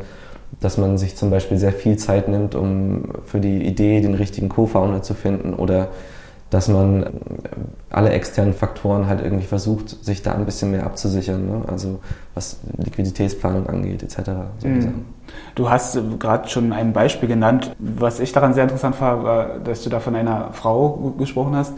dass 0.60 0.78
man 0.78 0.98
sich 0.98 1.16
zum 1.16 1.32
Beispiel 1.32 1.58
sehr 1.58 1.74
viel 1.74 1.98
Zeit 1.98 2.28
nimmt, 2.28 2.56
um 2.56 3.10
für 3.26 3.40
die 3.40 3.66
Idee 3.66 4.00
den 4.02 4.14
richtigen 4.14 4.48
Co-Founder 4.48 5.02
zu 5.02 5.14
finden 5.14 5.54
oder 5.54 5.90
dass 6.56 6.70
man 6.70 7.06
alle 7.90 8.12
externen 8.12 8.54
Faktoren 8.54 9.08
halt 9.08 9.22
irgendwie 9.22 9.44
versucht, 9.44 9.90
sich 9.90 10.22
da 10.22 10.32
ein 10.32 10.46
bisschen 10.46 10.72
mehr 10.72 10.86
abzusichern. 10.86 11.46
Ne? 11.46 11.62
Also 11.68 12.00
was 12.34 12.62
Liquiditätsplanung 12.78 13.68
angeht, 13.68 14.04
etc. 14.04 14.30
Mhm. 14.64 15.04
Du 15.54 15.70
hast 15.70 16.00
gerade 16.18 16.48
schon 16.48 16.72
ein 16.72 16.94
Beispiel 16.94 17.28
genannt. 17.28 17.76
Was 17.78 18.22
ich 18.22 18.32
daran 18.32 18.54
sehr 18.54 18.64
interessant 18.64 18.96
fand, 18.96 19.24
war, 19.24 19.60
dass 19.60 19.84
du 19.84 19.90
da 19.90 20.00
von 20.00 20.16
einer 20.16 20.54
Frau 20.54 21.14
gesprochen 21.18 21.58
hast. 21.58 21.74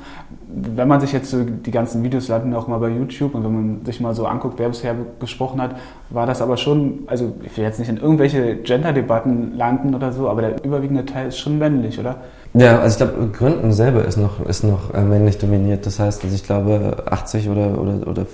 Wenn 0.48 0.88
man 0.88 1.02
sich 1.02 1.12
jetzt 1.12 1.32
so 1.32 1.44
die 1.44 1.72
ganzen 1.72 2.04
Videos 2.04 2.28
landen 2.28 2.54
auch 2.54 2.68
mal 2.68 2.78
bei 2.78 2.90
YouTube 2.90 3.34
und 3.34 3.44
wenn 3.44 3.54
man 3.54 3.86
sich 3.86 4.00
mal 4.00 4.14
so 4.14 4.28
anguckt, 4.28 4.60
wer 4.60 4.68
bisher 4.68 4.96
gesprochen 5.20 5.60
hat, 5.60 5.76
war 6.12 6.28
das 6.28 6.40
aber 6.44 6.58
schon, 6.58 7.00
also 7.08 7.34
ich 7.42 7.58
will 7.58 7.64
jetzt 7.64 7.80
nicht 7.80 7.90
in 7.90 7.98
irgendwelche 7.98 8.58
Gender-Debatten 8.58 9.56
landen 9.56 9.96
oder 9.96 10.12
so, 10.12 10.30
aber 10.30 10.42
der 10.42 10.64
überwiegende 10.64 11.06
Teil 11.06 11.30
ist 11.30 11.40
schon 11.40 11.58
männlich, 11.58 12.00
oder? 12.00 12.18
Ja, 12.58 12.80
also 12.80 12.94
ich 12.94 13.12
glaube, 13.12 13.28
Gründen 13.32 13.72
selber 13.72 14.06
ist 14.06 14.18
noch, 14.18 14.44
ist 14.46 14.64
noch 14.64 14.94
äh, 14.94 15.02
männlich 15.02 15.38
dominiert. 15.38 15.86
Das 15.86 16.00
heißt, 16.00 16.24
also 16.24 16.36
ich 16.36 16.44
glaube, 16.44 17.04
80 17.06 17.50
oder, 17.50 17.80
oder, 17.80 18.08
oder 18.08 18.26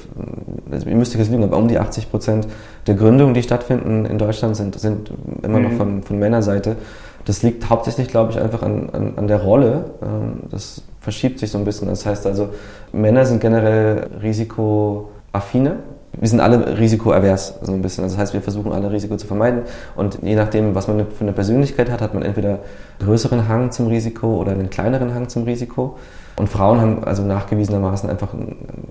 also 0.71 0.87
ihr 0.87 0.95
müsst 0.95 1.13
jetzt 1.15 1.29
lügen, 1.29 1.43
aber 1.43 1.57
um 1.57 1.67
die 1.67 1.77
80 1.77 2.09
Prozent 2.09 2.47
der 2.87 2.95
Gründungen, 2.95 3.33
die 3.33 3.43
stattfinden 3.43 4.05
in 4.05 4.17
Deutschland, 4.17 4.55
sind, 4.55 4.79
sind 4.79 5.11
immer 5.41 5.59
mhm. 5.59 5.63
noch 5.63 5.73
von, 5.73 6.03
von 6.03 6.19
Männerseite. 6.19 6.77
Das 7.25 7.43
liegt 7.43 7.69
hauptsächlich, 7.69 8.07
glaube 8.07 8.31
ich, 8.31 8.39
einfach 8.39 8.61
an, 8.61 8.89
an, 8.91 9.13
an 9.17 9.27
der 9.27 9.41
Rolle. 9.41 9.91
Ähm, 10.01 10.43
das 10.49 10.83
verschiebt 11.01 11.39
sich 11.39 11.51
so 11.51 11.57
ein 11.57 11.65
bisschen. 11.65 11.87
Das 11.89 12.05
heißt 12.05 12.25
also, 12.25 12.49
Männer 12.93 13.25
sind 13.25 13.41
generell 13.41 14.07
risikoaffine 14.21 15.77
wir 16.19 16.27
sind 16.27 16.39
alle 16.39 16.77
risikoavers, 16.77 17.55
so 17.61 17.71
ein 17.71 17.81
bisschen. 17.81 18.03
Also 18.03 18.15
das 18.15 18.21
heißt, 18.21 18.33
wir 18.33 18.41
versuchen 18.41 18.71
alle 18.71 18.91
Risiko 18.91 19.17
zu 19.17 19.25
vermeiden. 19.25 19.63
Und 19.95 20.19
je 20.21 20.35
nachdem, 20.35 20.75
was 20.75 20.87
man 20.87 21.07
für 21.07 21.21
eine 21.21 21.33
Persönlichkeit 21.33 21.89
hat, 21.89 22.01
hat 22.01 22.13
man 22.13 22.23
entweder 22.23 22.59
größeren 22.99 23.47
Hang 23.47 23.71
zum 23.71 23.87
Risiko 23.87 24.37
oder 24.37 24.51
einen 24.51 24.69
kleineren 24.69 25.13
Hang 25.15 25.27
zum 25.29 25.43
Risiko. 25.43 25.97
Und 26.35 26.49
Frauen 26.49 26.81
haben 26.81 27.03
also 27.03 27.23
nachgewiesenermaßen 27.23 28.09
einfach 28.09 28.29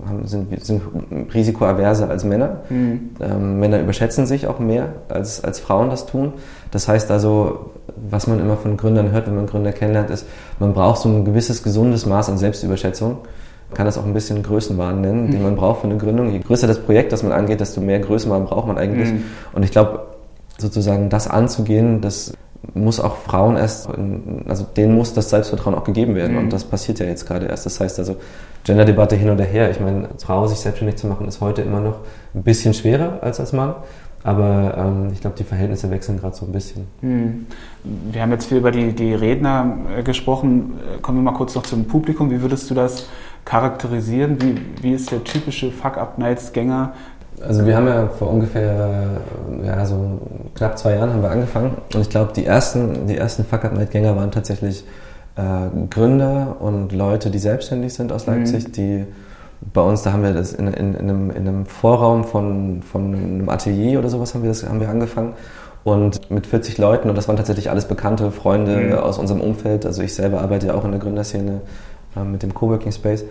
haben, 0.07 0.25
sind, 0.25 0.63
sind 0.63 0.81
risikoaverser 1.33 2.09
als 2.09 2.23
Männer. 2.23 2.61
Mhm. 2.69 3.11
Ähm, 3.19 3.59
Männer 3.59 3.79
überschätzen 3.81 4.25
sich 4.25 4.47
auch 4.47 4.59
mehr, 4.59 4.89
als, 5.09 5.43
als 5.43 5.59
Frauen 5.59 5.89
das 5.89 6.05
tun. 6.05 6.33
Das 6.71 6.87
heißt 6.87 7.11
also, 7.11 7.71
was 7.95 8.27
man 8.27 8.39
immer 8.39 8.57
von 8.57 8.77
Gründern 8.77 9.11
hört, 9.11 9.27
wenn 9.27 9.35
man 9.35 9.47
Gründer 9.47 9.73
kennenlernt, 9.73 10.09
ist, 10.09 10.25
man 10.59 10.73
braucht 10.73 11.01
so 11.01 11.09
ein 11.09 11.25
gewisses 11.25 11.63
gesundes 11.63 12.05
Maß 12.05 12.29
an 12.29 12.37
Selbstüberschätzung. 12.37 13.17
Man 13.73 13.77
kann 13.77 13.87
das 13.87 13.97
auch 13.97 14.05
ein 14.05 14.13
bisschen 14.13 14.43
Größenwahn 14.43 15.01
nennen, 15.01 15.31
den 15.31 15.41
man 15.41 15.55
braucht 15.55 15.81
für 15.81 15.87
eine 15.87 15.97
Gründung. 15.97 16.31
Je 16.31 16.37
größer 16.37 16.67
das 16.67 16.77
Projekt, 16.77 17.11
das 17.11 17.23
man 17.23 17.31
angeht, 17.31 17.59
desto 17.59 17.81
mehr 17.81 17.97
Größenwahn 17.97 18.45
braucht 18.45 18.67
man 18.67 18.77
eigentlich. 18.77 19.11
Mhm. 19.11 19.23
Und 19.51 19.63
ich 19.65 19.71
glaube, 19.71 20.05
sozusagen 20.59 21.09
das 21.09 21.27
anzugehen, 21.27 21.99
das 21.99 22.33
muss 22.75 22.99
auch 22.99 23.15
Frauen 23.15 23.57
erst, 23.57 23.89
also 24.47 24.63
denen 24.77 24.93
muss 24.93 25.15
das 25.15 25.31
Selbstvertrauen 25.31 25.73
auch 25.73 25.85
gegeben 25.85 26.13
werden. 26.13 26.33
Mhm. 26.33 26.37
Und 26.37 26.53
das 26.53 26.65
passiert 26.65 26.99
ja 26.99 27.07
jetzt 27.07 27.25
gerade 27.25 27.47
erst. 27.47 27.65
Das 27.65 27.79
heißt 27.79 27.97
also, 27.97 28.17
Genderdebatte 28.63 29.15
hin 29.15 29.31
oder 29.31 29.43
her. 29.43 29.71
Ich 29.71 29.79
meine, 29.79 30.07
als 30.07 30.23
Frau 30.23 30.45
sich 30.45 30.59
selbstständig 30.59 30.97
zu 30.97 31.07
machen, 31.07 31.27
ist 31.27 31.41
heute 31.41 31.63
immer 31.63 31.79
noch 31.79 31.95
ein 32.35 32.43
bisschen 32.43 32.75
schwerer 32.75 33.17
als 33.21 33.39
als 33.39 33.53
Mann. 33.53 33.73
Aber 34.23 34.75
ähm, 34.77 35.09
ich 35.11 35.19
glaube, 35.19 35.35
die 35.37 35.43
Verhältnisse 35.43 35.89
wechseln 35.91 36.19
gerade 36.19 36.35
so 36.35 36.45
ein 36.45 36.51
bisschen. 36.51 36.87
Mhm. 37.01 37.47
Wir 38.11 38.21
haben 38.21 38.31
jetzt 38.31 38.45
viel 38.45 38.57
über 38.57 38.71
die, 38.71 38.93
die 38.93 39.13
Redner 39.13 39.77
äh, 39.97 40.03
gesprochen. 40.03 40.75
Kommen 41.01 41.17
wir 41.17 41.31
mal 41.31 41.37
kurz 41.37 41.55
noch 41.55 41.63
zum 41.63 41.85
Publikum. 41.85 42.31
Wie 42.31 42.41
würdest 42.41 42.69
du 42.69 42.73
das 42.73 43.07
charakterisieren? 43.45 44.41
Wie, 44.41 44.55
wie 44.81 44.93
ist 44.93 45.11
der 45.11 45.23
typische 45.23 45.71
Fuck-Up-Nights-Gänger? 45.71 46.93
Also 47.41 47.65
wir 47.65 47.75
haben 47.75 47.87
ja 47.87 48.07
vor 48.07 48.29
ungefähr 48.29 49.21
ja, 49.65 49.85
so 49.85 50.19
knapp 50.55 50.77
zwei 50.77 50.95
Jahren 50.95 51.11
haben 51.11 51.21
wir 51.21 51.31
angefangen 51.31 51.77
und 51.93 52.01
ich 52.01 52.09
glaube, 52.09 52.31
die 52.33 52.45
ersten, 52.45 53.07
die 53.07 53.17
ersten 53.17 53.43
Fuck-Up-Night-Gänger 53.43 54.15
waren 54.15 54.31
tatsächlich 54.31 54.85
äh, 55.35 55.87
Gründer 55.89 56.57
und 56.59 56.91
Leute, 56.91 57.31
die 57.31 57.39
selbstständig 57.39 57.93
sind 57.93 58.11
aus 58.11 58.27
Leipzig, 58.27 58.67
mhm. 58.67 58.71
die 58.73 59.05
bei 59.73 59.81
uns, 59.81 60.03
da 60.03 60.13
haben 60.13 60.23
wir 60.23 60.33
das 60.33 60.53
in, 60.53 60.67
in, 60.67 60.93
in, 60.93 61.09
einem, 61.09 61.31
in 61.31 61.47
einem 61.47 61.65
Vorraum 61.65 62.23
von, 62.23 62.81
von 62.83 63.13
einem 63.13 63.49
Atelier 63.49 63.99
oder 63.99 64.09
sowas 64.09 64.33
haben 64.33 64.43
wir, 64.43 64.49
das, 64.49 64.67
haben 64.67 64.79
wir 64.79 64.89
angefangen 64.89 65.33
und 65.83 66.31
mit 66.31 66.47
40 66.47 66.77
Leuten 66.77 67.09
und 67.09 67.17
das 67.17 67.27
waren 67.27 67.37
tatsächlich 67.37 67.69
alles 67.69 67.85
bekannte 67.85 68.31
Freunde 68.31 68.77
mhm. 68.77 68.93
aus 68.93 69.17
unserem 69.17 69.41
Umfeld. 69.41 69.85
Also 69.85 70.01
ich 70.01 70.13
selber 70.13 70.41
arbeite 70.41 70.67
ja 70.67 70.73
auch 70.75 70.85
in 70.85 70.91
der 70.91 70.99
Gründerszene 70.99 71.61
mit 72.15 72.43
dem 72.43 72.53
Coworking 72.53 72.91
Space. 72.91 73.25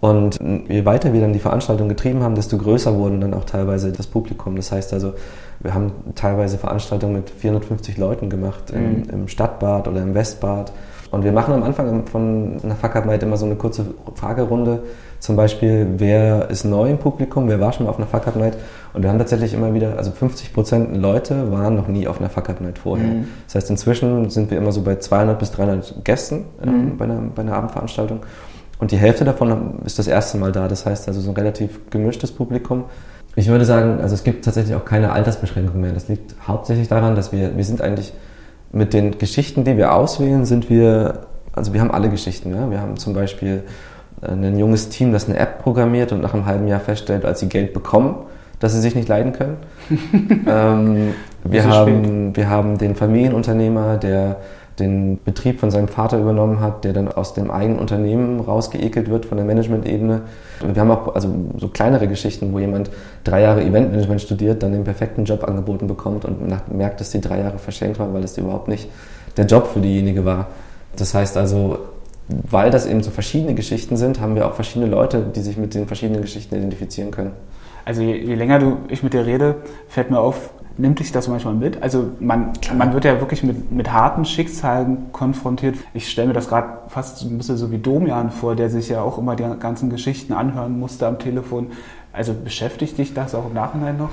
Und 0.00 0.40
je 0.68 0.84
weiter 0.84 1.12
wir 1.12 1.20
dann 1.20 1.32
die 1.32 1.38
Veranstaltung 1.38 1.88
getrieben 1.88 2.24
haben, 2.24 2.34
desto 2.34 2.58
größer 2.58 2.98
wurden 2.98 3.20
dann 3.20 3.34
auch 3.34 3.44
teilweise 3.44 3.92
das 3.92 4.08
Publikum. 4.08 4.56
Das 4.56 4.72
heißt 4.72 4.92
also, 4.92 5.14
wir 5.60 5.74
haben 5.74 5.92
teilweise 6.16 6.58
Veranstaltungen 6.58 7.14
mit 7.14 7.30
450 7.30 7.98
Leuten 7.98 8.28
gemacht 8.28 8.72
im, 8.72 9.02
mhm. 9.02 9.10
im 9.10 9.28
Stadtbad 9.28 9.86
oder 9.86 10.02
im 10.02 10.14
Westbad. 10.14 10.72
Und 11.12 11.22
wir 11.22 11.30
machen 11.30 11.54
am 11.54 11.62
Anfang 11.62 12.06
von 12.06 12.56
einer 12.64 12.74
Fuck 12.74 12.96
Up 12.96 13.06
Night 13.06 13.22
immer 13.22 13.36
so 13.36 13.46
eine 13.46 13.54
kurze 13.54 13.86
Fragerunde. 14.16 14.82
Zum 15.22 15.36
Beispiel, 15.36 15.86
wer 15.98 16.50
ist 16.50 16.64
neu 16.64 16.90
im 16.90 16.98
Publikum, 16.98 17.48
wer 17.48 17.60
war 17.60 17.72
schon 17.72 17.86
mal 17.86 17.90
auf 17.90 17.98
einer 17.98 18.08
Fuck 18.08 18.26
Up 18.26 18.34
Night? 18.34 18.56
Und 18.92 19.04
wir 19.04 19.08
haben 19.08 19.20
tatsächlich 19.20 19.54
immer 19.54 19.72
wieder, 19.72 19.96
also 19.96 20.10
50 20.10 20.52
Prozent 20.52 20.96
Leute 20.96 21.52
waren 21.52 21.76
noch 21.76 21.86
nie 21.86 22.08
auf 22.08 22.18
einer 22.18 22.28
Fuck 22.28 22.50
Up 22.50 22.60
Night 22.60 22.80
vorher. 22.80 23.06
Mhm. 23.06 23.28
Das 23.46 23.54
heißt, 23.54 23.70
inzwischen 23.70 24.30
sind 24.30 24.50
wir 24.50 24.58
immer 24.58 24.72
so 24.72 24.82
bei 24.82 24.96
200 24.96 25.38
bis 25.38 25.52
300 25.52 26.04
Gästen 26.04 26.46
äh, 26.60 26.66
mhm. 26.66 26.96
bei, 26.96 27.04
einer, 27.04 27.20
bei 27.36 27.42
einer 27.42 27.54
Abendveranstaltung. 27.54 28.18
Und 28.80 28.90
die 28.90 28.96
Hälfte 28.96 29.24
davon 29.24 29.78
ist 29.84 30.00
das 30.00 30.08
erste 30.08 30.38
Mal 30.38 30.50
da. 30.50 30.66
Das 30.66 30.86
heißt 30.86 31.06
also 31.06 31.20
so 31.20 31.30
ein 31.30 31.36
relativ 31.36 31.88
gemischtes 31.90 32.32
Publikum. 32.32 32.86
Ich 33.36 33.46
würde 33.46 33.64
sagen, 33.64 34.00
also 34.00 34.16
es 34.16 34.24
gibt 34.24 34.44
tatsächlich 34.44 34.74
auch 34.74 34.84
keine 34.84 35.12
Altersbeschränkung 35.12 35.80
mehr. 35.80 35.92
Das 35.92 36.08
liegt 36.08 36.34
hauptsächlich 36.48 36.88
daran, 36.88 37.14
dass 37.14 37.30
wir, 37.30 37.56
wir 37.56 37.64
sind 37.64 37.80
eigentlich 37.80 38.12
mit 38.72 38.92
den 38.92 39.18
Geschichten, 39.18 39.62
die 39.62 39.76
wir 39.76 39.94
auswählen, 39.94 40.44
sind 40.46 40.68
wir, 40.68 41.26
also 41.52 41.72
wir 41.72 41.80
haben 41.80 41.92
alle 41.92 42.10
Geschichten. 42.10 42.52
Ja? 42.52 42.68
Wir 42.72 42.80
haben 42.80 42.96
zum 42.96 43.14
Beispiel 43.14 43.62
ein 44.22 44.58
junges 44.58 44.88
Team, 44.88 45.12
das 45.12 45.28
eine 45.28 45.38
App 45.38 45.62
programmiert 45.62 46.12
und 46.12 46.20
nach 46.20 46.34
einem 46.34 46.46
halben 46.46 46.68
Jahr 46.68 46.80
feststellt, 46.80 47.24
als 47.24 47.40
sie 47.40 47.48
Geld 47.48 47.72
bekommen, 47.72 48.16
dass 48.60 48.72
sie 48.72 48.80
sich 48.80 48.94
nicht 48.94 49.08
leiden 49.08 49.32
können. 49.32 49.56
ähm, 50.46 51.14
wir, 51.44 51.64
haben, 51.64 52.36
wir 52.36 52.48
haben 52.48 52.78
den 52.78 52.94
Familienunternehmer, 52.94 53.96
der 53.96 54.36
den 54.78 55.18
Betrieb 55.22 55.60
von 55.60 55.70
seinem 55.70 55.88
Vater 55.88 56.18
übernommen 56.18 56.60
hat, 56.60 56.84
der 56.84 56.92
dann 56.92 57.08
aus 57.08 57.34
dem 57.34 57.50
eigenen 57.50 57.78
Unternehmen 57.78 58.40
rausgeekelt 58.40 59.10
wird 59.10 59.26
von 59.26 59.36
der 59.36 59.46
Management-Ebene. 59.46 60.22
Wir 60.72 60.80
haben 60.80 60.90
auch 60.90 61.14
also 61.14 61.28
so 61.58 61.68
kleinere 61.68 62.08
Geschichten, 62.08 62.52
wo 62.52 62.58
jemand 62.58 62.90
drei 63.24 63.42
Jahre 63.42 63.62
Eventmanagement 63.62 64.20
studiert, 64.22 64.62
dann 64.62 64.72
den 64.72 64.84
perfekten 64.84 65.24
Job 65.24 65.44
angeboten 65.44 65.88
bekommt 65.88 66.24
und 66.24 66.72
merkt, 66.72 67.00
dass 67.00 67.10
die 67.10 67.20
drei 67.20 67.40
Jahre 67.40 67.58
verschenkt 67.58 67.98
waren, 67.98 68.14
weil 68.14 68.24
es 68.24 68.38
überhaupt 68.38 68.68
nicht 68.68 68.88
der 69.36 69.46
Job 69.46 69.66
für 69.66 69.80
diejenige 69.80 70.24
war. 70.24 70.46
Das 70.96 71.14
heißt 71.14 71.36
also, 71.36 71.78
weil 72.50 72.70
das 72.70 72.86
eben 72.86 73.02
so 73.02 73.10
verschiedene 73.10 73.54
Geschichten 73.54 73.96
sind, 73.96 74.20
haben 74.20 74.34
wir 74.34 74.46
auch 74.46 74.54
verschiedene 74.54 74.90
Leute, 74.90 75.22
die 75.34 75.40
sich 75.40 75.56
mit 75.56 75.74
den 75.74 75.86
verschiedenen 75.86 76.22
Geschichten 76.22 76.56
identifizieren 76.56 77.10
können. 77.10 77.32
Also 77.84 78.02
je, 78.02 78.16
je 78.16 78.34
länger 78.34 78.58
du, 78.58 78.78
ich 78.88 79.02
mit 79.02 79.12
dir 79.12 79.26
rede, 79.26 79.56
fällt 79.88 80.10
mir 80.10 80.20
auf, 80.20 80.50
nimmt 80.78 81.00
dich 81.00 81.12
das 81.12 81.28
manchmal 81.28 81.54
mit? 81.54 81.82
Also 81.82 82.10
man, 82.20 82.52
man 82.76 82.92
wird 82.92 83.04
ja 83.04 83.20
wirklich 83.20 83.42
mit, 83.42 83.72
mit 83.72 83.92
harten 83.92 84.24
Schicksalen 84.24 85.12
konfrontiert. 85.12 85.76
Ich 85.94 86.08
stelle 86.08 86.28
mir 86.28 86.34
das 86.34 86.48
gerade 86.48 86.68
fast 86.88 87.22
ein 87.22 87.38
bisschen 87.38 87.56
so 87.56 87.70
wie 87.70 87.78
Domian 87.78 88.30
vor, 88.30 88.56
der 88.56 88.70
sich 88.70 88.88
ja 88.88 89.02
auch 89.02 89.18
immer 89.18 89.36
die 89.36 89.44
ganzen 89.58 89.90
Geschichten 89.90 90.32
anhören 90.32 90.78
musste 90.78 91.06
am 91.06 91.18
Telefon. 91.18 91.68
Also 92.12 92.34
beschäftigt 92.34 92.98
dich 92.98 93.14
das 93.14 93.34
auch 93.34 93.46
im 93.46 93.54
Nachhinein 93.54 93.96
noch? 93.96 94.10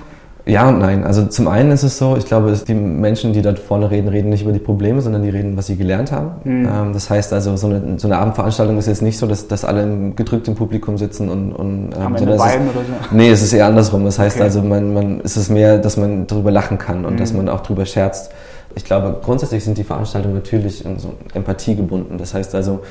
Ja 0.49 0.69
und 0.69 0.79
nein. 0.79 1.03
Also 1.03 1.25
zum 1.25 1.47
einen 1.47 1.71
ist 1.71 1.83
es 1.83 1.97
so, 1.97 2.17
ich 2.17 2.25
glaube, 2.25 2.57
die 2.67 2.73
Menschen, 2.73 3.33
die 3.33 3.41
dort 3.41 3.59
vorne 3.59 3.91
reden, 3.91 4.07
reden 4.07 4.29
nicht 4.29 4.43
über 4.43 4.51
die 4.51 4.59
Probleme, 4.59 5.01
sondern 5.01 5.23
die 5.23 5.29
reden, 5.29 5.55
was 5.57 5.67
sie 5.67 5.75
gelernt 5.75 6.11
haben. 6.11 6.31
Mhm. 6.43 6.65
Ähm, 6.65 6.93
das 6.93 7.09
heißt 7.09 7.33
also, 7.33 7.55
so 7.57 7.67
eine, 7.67 7.97
so 7.97 8.07
eine, 8.07 8.17
Abendveranstaltung 8.17 8.77
ist 8.77 8.87
jetzt 8.87 9.01
nicht 9.01 9.17
so, 9.17 9.27
dass, 9.27 9.47
dass 9.47 9.65
alle 9.65 9.83
im 9.83 10.15
gedrückten 10.15 10.55
Publikum 10.55 10.97
sitzen 10.97 11.29
und, 11.29 11.53
und 11.53 11.91
ähm, 11.95 12.03
haben 12.03 12.15
eine 12.15 12.39
Wein 12.39 12.61
oder 12.69 12.79
so? 12.79 13.15
Nee, 13.15 13.29
es 13.29 13.41
ist 13.41 13.53
eher 13.53 13.67
andersrum. 13.67 14.05
Das 14.05 14.19
heißt 14.19 14.37
okay. 14.37 14.43
also, 14.43 14.61
man, 14.61 14.93
man, 14.93 15.21
es 15.23 15.37
ist 15.37 15.49
mehr, 15.49 15.77
dass 15.77 15.97
man 15.97 16.27
darüber 16.27 16.51
lachen 16.51 16.77
kann 16.77 17.05
und 17.05 17.13
mhm. 17.13 17.17
dass 17.17 17.33
man 17.33 17.49
auch 17.49 17.61
darüber 17.61 17.85
scherzt. 17.85 18.31
Ich 18.75 18.85
glaube, 18.85 19.17
grundsätzlich 19.23 19.63
sind 19.63 19.77
die 19.77 19.83
Veranstaltungen 19.83 20.35
natürlich 20.35 20.85
in 20.85 20.99
so 20.99 21.13
Empathie 21.33 21.75
gebunden. 21.75 22.17
Das 22.17 22.33
heißt 22.33 22.53
also, 22.55 22.81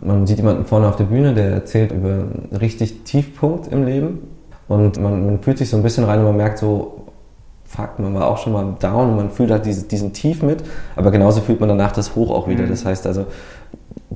man 0.00 0.26
sieht 0.26 0.38
jemanden 0.38 0.64
vorne 0.64 0.88
auf 0.88 0.96
der 0.96 1.04
Bühne, 1.04 1.34
der 1.34 1.50
erzählt 1.50 1.92
über 1.92 2.08
einen 2.08 2.48
richtig 2.60 3.04
Tiefpunkt 3.04 3.72
im 3.72 3.84
Leben 3.84 4.20
und 4.68 5.00
man, 5.00 5.24
man 5.24 5.38
fühlt 5.40 5.58
sich 5.58 5.70
so 5.70 5.76
ein 5.76 5.82
bisschen 5.82 6.04
rein 6.04 6.18
und 6.20 6.26
man 6.26 6.36
merkt 6.36 6.58
so, 6.58 6.97
fuck, 7.68 7.98
man 7.98 8.14
war 8.14 8.28
auch 8.28 8.38
schon 8.38 8.52
mal 8.52 8.76
down 8.80 9.10
und 9.10 9.16
man 9.16 9.30
fühlt 9.30 9.50
halt 9.50 9.66
diese, 9.66 9.86
diesen 9.86 10.12
Tief 10.12 10.42
mit, 10.42 10.64
aber 10.96 11.10
genauso 11.10 11.40
fühlt 11.42 11.60
man 11.60 11.68
danach 11.68 11.92
das 11.92 12.16
Hoch 12.16 12.30
auch 12.30 12.48
wieder. 12.48 12.64
Mhm. 12.64 12.70
Das 12.70 12.84
heißt 12.84 13.06
also, 13.06 13.26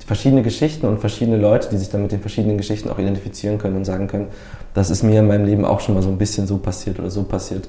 verschiedene 0.07 0.43
Geschichten 0.43 0.87
und 0.87 0.99
verschiedene 0.99 1.37
Leute, 1.37 1.69
die 1.71 1.77
sich 1.77 1.91
dann 1.91 2.03
mit 2.03 2.13
den 2.13 2.21
verschiedenen 2.21 2.57
Geschichten 2.57 2.89
auch 2.89 2.99
identifizieren 2.99 3.59
können 3.59 3.77
und 3.77 3.85
sagen 3.85 4.09
können, 4.09 4.29
das 4.75 4.89
ist 4.89 5.03
mir 5.03 5.21
in 5.21 5.27
meinem 5.27 5.45
Leben 5.45 5.65
auch 5.65 5.81
schon 5.81 5.95
mal 5.95 6.03
so 6.03 6.09
ein 6.09 6.19
bisschen 6.19 6.47
so 6.47 6.57
passiert 6.57 6.99
oder 6.99 7.11
so 7.11 7.25
passiert. 7.25 7.69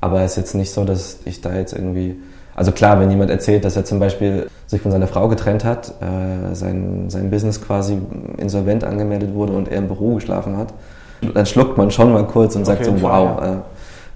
Aber 0.00 0.20
es 0.20 0.32
ist 0.32 0.36
jetzt 0.36 0.54
nicht 0.54 0.70
so, 0.70 0.84
dass 0.84 1.20
ich 1.24 1.40
da 1.40 1.54
jetzt 1.54 1.72
irgendwie, 1.72 2.16
also 2.54 2.72
klar, 2.72 3.00
wenn 3.00 3.10
jemand 3.10 3.30
erzählt, 3.30 3.64
dass 3.64 3.76
er 3.76 3.86
zum 3.86 3.98
Beispiel 3.98 4.48
sich 4.66 4.82
von 4.82 4.92
seiner 4.92 5.06
Frau 5.06 5.28
getrennt 5.28 5.64
hat, 5.64 5.94
äh, 6.02 6.54
sein, 6.54 7.06
sein 7.08 7.30
Business 7.30 7.62
quasi 7.62 7.98
insolvent 8.36 8.84
angemeldet 8.84 9.32
wurde 9.32 9.54
und 9.54 9.68
er 9.68 9.78
im 9.78 9.88
Büro 9.88 10.16
geschlafen 10.16 10.58
hat, 10.58 10.74
dann 11.32 11.46
schluckt 11.46 11.78
man 11.78 11.90
schon 11.90 12.12
mal 12.12 12.26
kurz 12.26 12.54
und 12.54 12.62
Auf 12.62 12.68
sagt 12.68 12.84
so, 12.84 12.92
wow, 13.00 13.40
ja. 13.40 13.54
äh, 13.54 13.56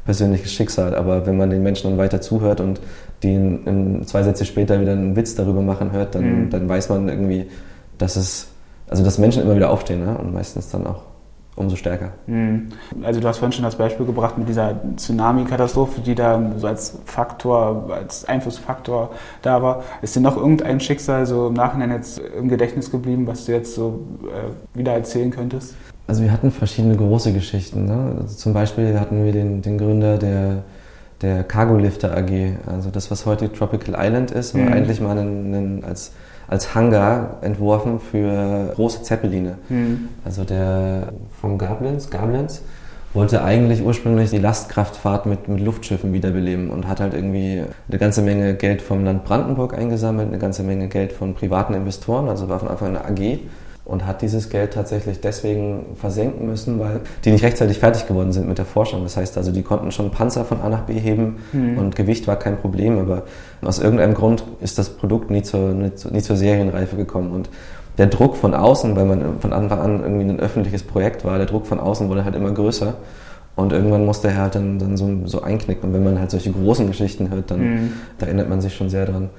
persönliches 0.08 0.50
Schicksal. 0.54 0.94
Aber 0.94 1.26
wenn 1.26 1.36
man 1.36 1.50
den 1.50 1.62
Menschen 1.62 1.90
dann 1.90 1.98
weiter 1.98 2.22
zuhört 2.22 2.62
und 2.62 2.80
die 3.22 3.34
in, 3.34 3.66
in 3.66 4.06
zwei 4.06 4.22
Sätze 4.22 4.46
später 4.46 4.80
wieder 4.80 4.92
einen 4.92 5.16
Witz 5.16 5.34
darüber 5.34 5.60
machen 5.60 5.92
hört, 5.92 6.14
dann, 6.14 6.44
mhm. 6.44 6.50
dann 6.50 6.66
weiß 6.66 6.88
man 6.88 7.10
irgendwie, 7.10 7.44
dass 7.98 8.16
es, 8.16 8.48
also 8.88 9.04
dass 9.04 9.18
Menschen 9.18 9.42
immer 9.42 9.54
wieder 9.54 9.68
aufstehen 9.68 10.02
ne? 10.02 10.16
und 10.16 10.32
meistens 10.32 10.70
dann 10.70 10.86
auch 10.86 11.02
umso 11.58 11.76
stärker. 11.76 12.12
Mhm. 12.26 12.68
Also 13.02 13.20
du 13.20 13.28
hast 13.28 13.38
vorhin 13.38 13.52
schon 13.52 13.64
das 13.64 13.76
Beispiel 13.76 14.06
gebracht 14.06 14.38
mit 14.38 14.48
dieser 14.48 14.76
Tsunami-Katastrophe, 14.96 16.00
die 16.00 16.14
da 16.14 16.52
so 16.56 16.66
als 16.66 16.98
Faktor, 17.04 17.90
als 17.92 18.24
Einflussfaktor 18.24 19.10
da 19.42 19.62
war. 19.62 19.82
Ist 20.00 20.14
dir 20.16 20.20
noch 20.20 20.36
irgendein 20.36 20.80
Schicksal 20.80 21.26
so 21.26 21.48
im 21.48 21.54
Nachhinein 21.54 21.90
jetzt 21.90 22.18
im 22.18 22.48
Gedächtnis 22.48 22.90
geblieben, 22.90 23.26
was 23.26 23.44
du 23.44 23.52
jetzt 23.52 23.74
so 23.74 24.00
äh, 24.24 24.78
wieder 24.78 24.92
erzählen 24.92 25.30
könntest? 25.30 25.74
Also 26.06 26.22
wir 26.22 26.32
hatten 26.32 26.50
verschiedene 26.50 26.96
große 26.96 27.32
Geschichten. 27.32 27.84
Ne? 27.86 28.16
Also 28.20 28.36
zum 28.36 28.54
Beispiel 28.54 28.98
hatten 28.98 29.24
wir 29.24 29.32
den, 29.32 29.60
den 29.60 29.76
Gründer 29.76 30.16
der, 30.16 30.62
der 31.20 31.44
Cargo 31.44 31.76
Lifter 31.76 32.16
AG, 32.16 32.56
also 32.66 32.90
das, 32.90 33.10
was 33.10 33.26
heute 33.26 33.52
Tropical 33.52 33.96
Island 33.98 34.30
ist, 34.30 34.54
war 34.54 34.62
mhm. 34.62 34.72
eigentlich 34.72 35.00
mal 35.00 35.18
einen, 35.18 35.54
einen, 35.54 35.84
als, 35.84 36.12
als 36.48 36.74
Hangar 36.74 37.36
entworfen 37.42 38.00
für 38.00 38.72
große 38.74 39.02
Zeppeline. 39.02 39.58
Mhm. 39.68 40.08
Also 40.24 40.44
der 40.44 41.12
von 41.40 41.58
Gablins, 41.58 42.10
Gablins 42.10 42.62
wollte 43.14 43.42
eigentlich 43.42 43.82
ursprünglich 43.82 44.30
die 44.30 44.38
Lastkraftfahrt 44.38 45.26
mit, 45.26 45.48
mit 45.48 45.60
Luftschiffen 45.60 46.12
wiederbeleben 46.12 46.70
und 46.70 46.86
hat 46.86 47.00
halt 47.00 47.14
irgendwie 47.14 47.64
eine 47.88 47.98
ganze 47.98 48.22
Menge 48.22 48.54
Geld 48.54 48.82
vom 48.82 49.04
Land 49.04 49.24
Brandenburg 49.24 49.76
eingesammelt, 49.76 50.28
eine 50.28 50.38
ganze 50.38 50.62
Menge 50.62 50.88
Geld 50.88 51.12
von 51.12 51.34
privaten 51.34 51.74
Investoren, 51.74 52.28
also 52.28 52.48
war 52.48 52.58
von 52.58 52.68
Anfang 52.68 52.96
an 52.96 53.02
eine 53.02 53.20
AG 53.20 53.38
und 53.88 54.06
hat 54.06 54.20
dieses 54.20 54.50
Geld 54.50 54.74
tatsächlich 54.74 55.22
deswegen 55.22 55.96
versenken 55.96 56.46
müssen, 56.46 56.78
weil 56.78 57.00
die 57.24 57.30
nicht 57.32 57.42
rechtzeitig 57.42 57.78
fertig 57.78 58.06
geworden 58.06 58.32
sind 58.32 58.46
mit 58.46 58.58
der 58.58 58.66
Forschung. 58.66 59.02
Das 59.02 59.16
heißt 59.16 59.38
also, 59.38 59.50
die 59.50 59.62
konnten 59.62 59.90
schon 59.92 60.10
Panzer 60.10 60.44
von 60.44 60.60
A 60.60 60.68
nach 60.68 60.82
B 60.82 60.92
heben 60.92 61.38
mhm. 61.52 61.78
und 61.78 61.96
Gewicht 61.96 62.26
war 62.26 62.36
kein 62.36 62.58
Problem, 62.58 62.98
aber 62.98 63.22
aus 63.62 63.78
irgendeinem 63.78 64.12
Grund 64.12 64.44
ist 64.60 64.78
das 64.78 64.90
Produkt 64.90 65.30
nie 65.30 65.42
zur, 65.42 65.70
nie 65.70 65.94
zur, 65.94 66.36
Serienreife 66.36 66.96
gekommen. 66.96 67.32
Und 67.32 67.48
der 67.96 68.08
Druck 68.08 68.36
von 68.36 68.54
außen, 68.54 68.94
weil 68.94 69.06
man 69.06 69.40
von 69.40 69.54
Anfang 69.54 69.80
an 69.80 70.02
irgendwie 70.02 70.24
ein 70.24 70.38
öffentliches 70.38 70.82
Projekt 70.82 71.24
war, 71.24 71.38
der 71.38 71.46
Druck 71.46 71.66
von 71.66 71.80
außen 71.80 72.10
wurde 72.10 72.26
halt 72.26 72.36
immer 72.36 72.52
größer. 72.52 72.94
Und 73.56 73.72
irgendwann 73.72 74.04
musste 74.04 74.28
er 74.28 74.36
halt 74.36 74.54
dann, 74.54 74.78
dann 74.78 74.98
so, 74.98 75.08
so 75.24 75.40
einknicken. 75.40 75.88
Und 75.88 75.94
wenn 75.94 76.04
man 76.04 76.20
halt 76.20 76.30
solche 76.30 76.52
großen 76.52 76.86
Geschichten 76.86 77.30
hört, 77.30 77.50
dann 77.50 77.60
mhm. 77.60 77.92
da 78.18 78.26
erinnert 78.26 78.50
man 78.50 78.60
sich 78.60 78.76
schon 78.76 78.90
sehr 78.90 79.06
dran. 79.06 79.30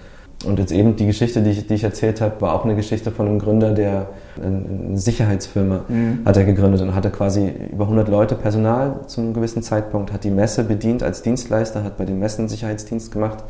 Und 0.46 0.58
jetzt 0.58 0.72
eben 0.72 0.96
die 0.96 1.06
Geschichte, 1.06 1.42
die 1.42 1.50
ich, 1.50 1.68
die 1.68 1.74
ich 1.74 1.84
erzählt 1.84 2.22
habe, 2.22 2.40
war 2.40 2.54
auch 2.54 2.64
eine 2.64 2.76
Geschichte 2.76 3.12
von 3.12 3.28
einem 3.28 3.40
Gründer, 3.40 3.74
der 3.74 4.08
eine 4.42 4.98
Sicherheitsfirma 4.98 5.82
mhm. 5.90 6.22
hat 6.24 6.38
er 6.38 6.46
gegründet 6.46 6.82
und 6.82 6.96
hatte 6.96 7.10
quasi 7.10 7.52
über 7.72 7.84
100 7.84 8.08
Leute 8.08 8.36
Personal 8.36 9.02
zu 9.08 9.20
einem 9.20 9.34
gewissen 9.34 9.64
Zeitpunkt, 9.64 10.14
hat 10.14 10.24
die 10.24 10.32
Messe 10.32 10.64
bedient 10.64 11.04
als 11.04 11.22
Dienstleister, 11.24 11.84
hat 11.84 11.98
bei 11.98 12.06
den 12.06 12.20
Messen 12.20 12.48
Sicherheitsdienst 12.48 13.12
gemacht 13.12 13.44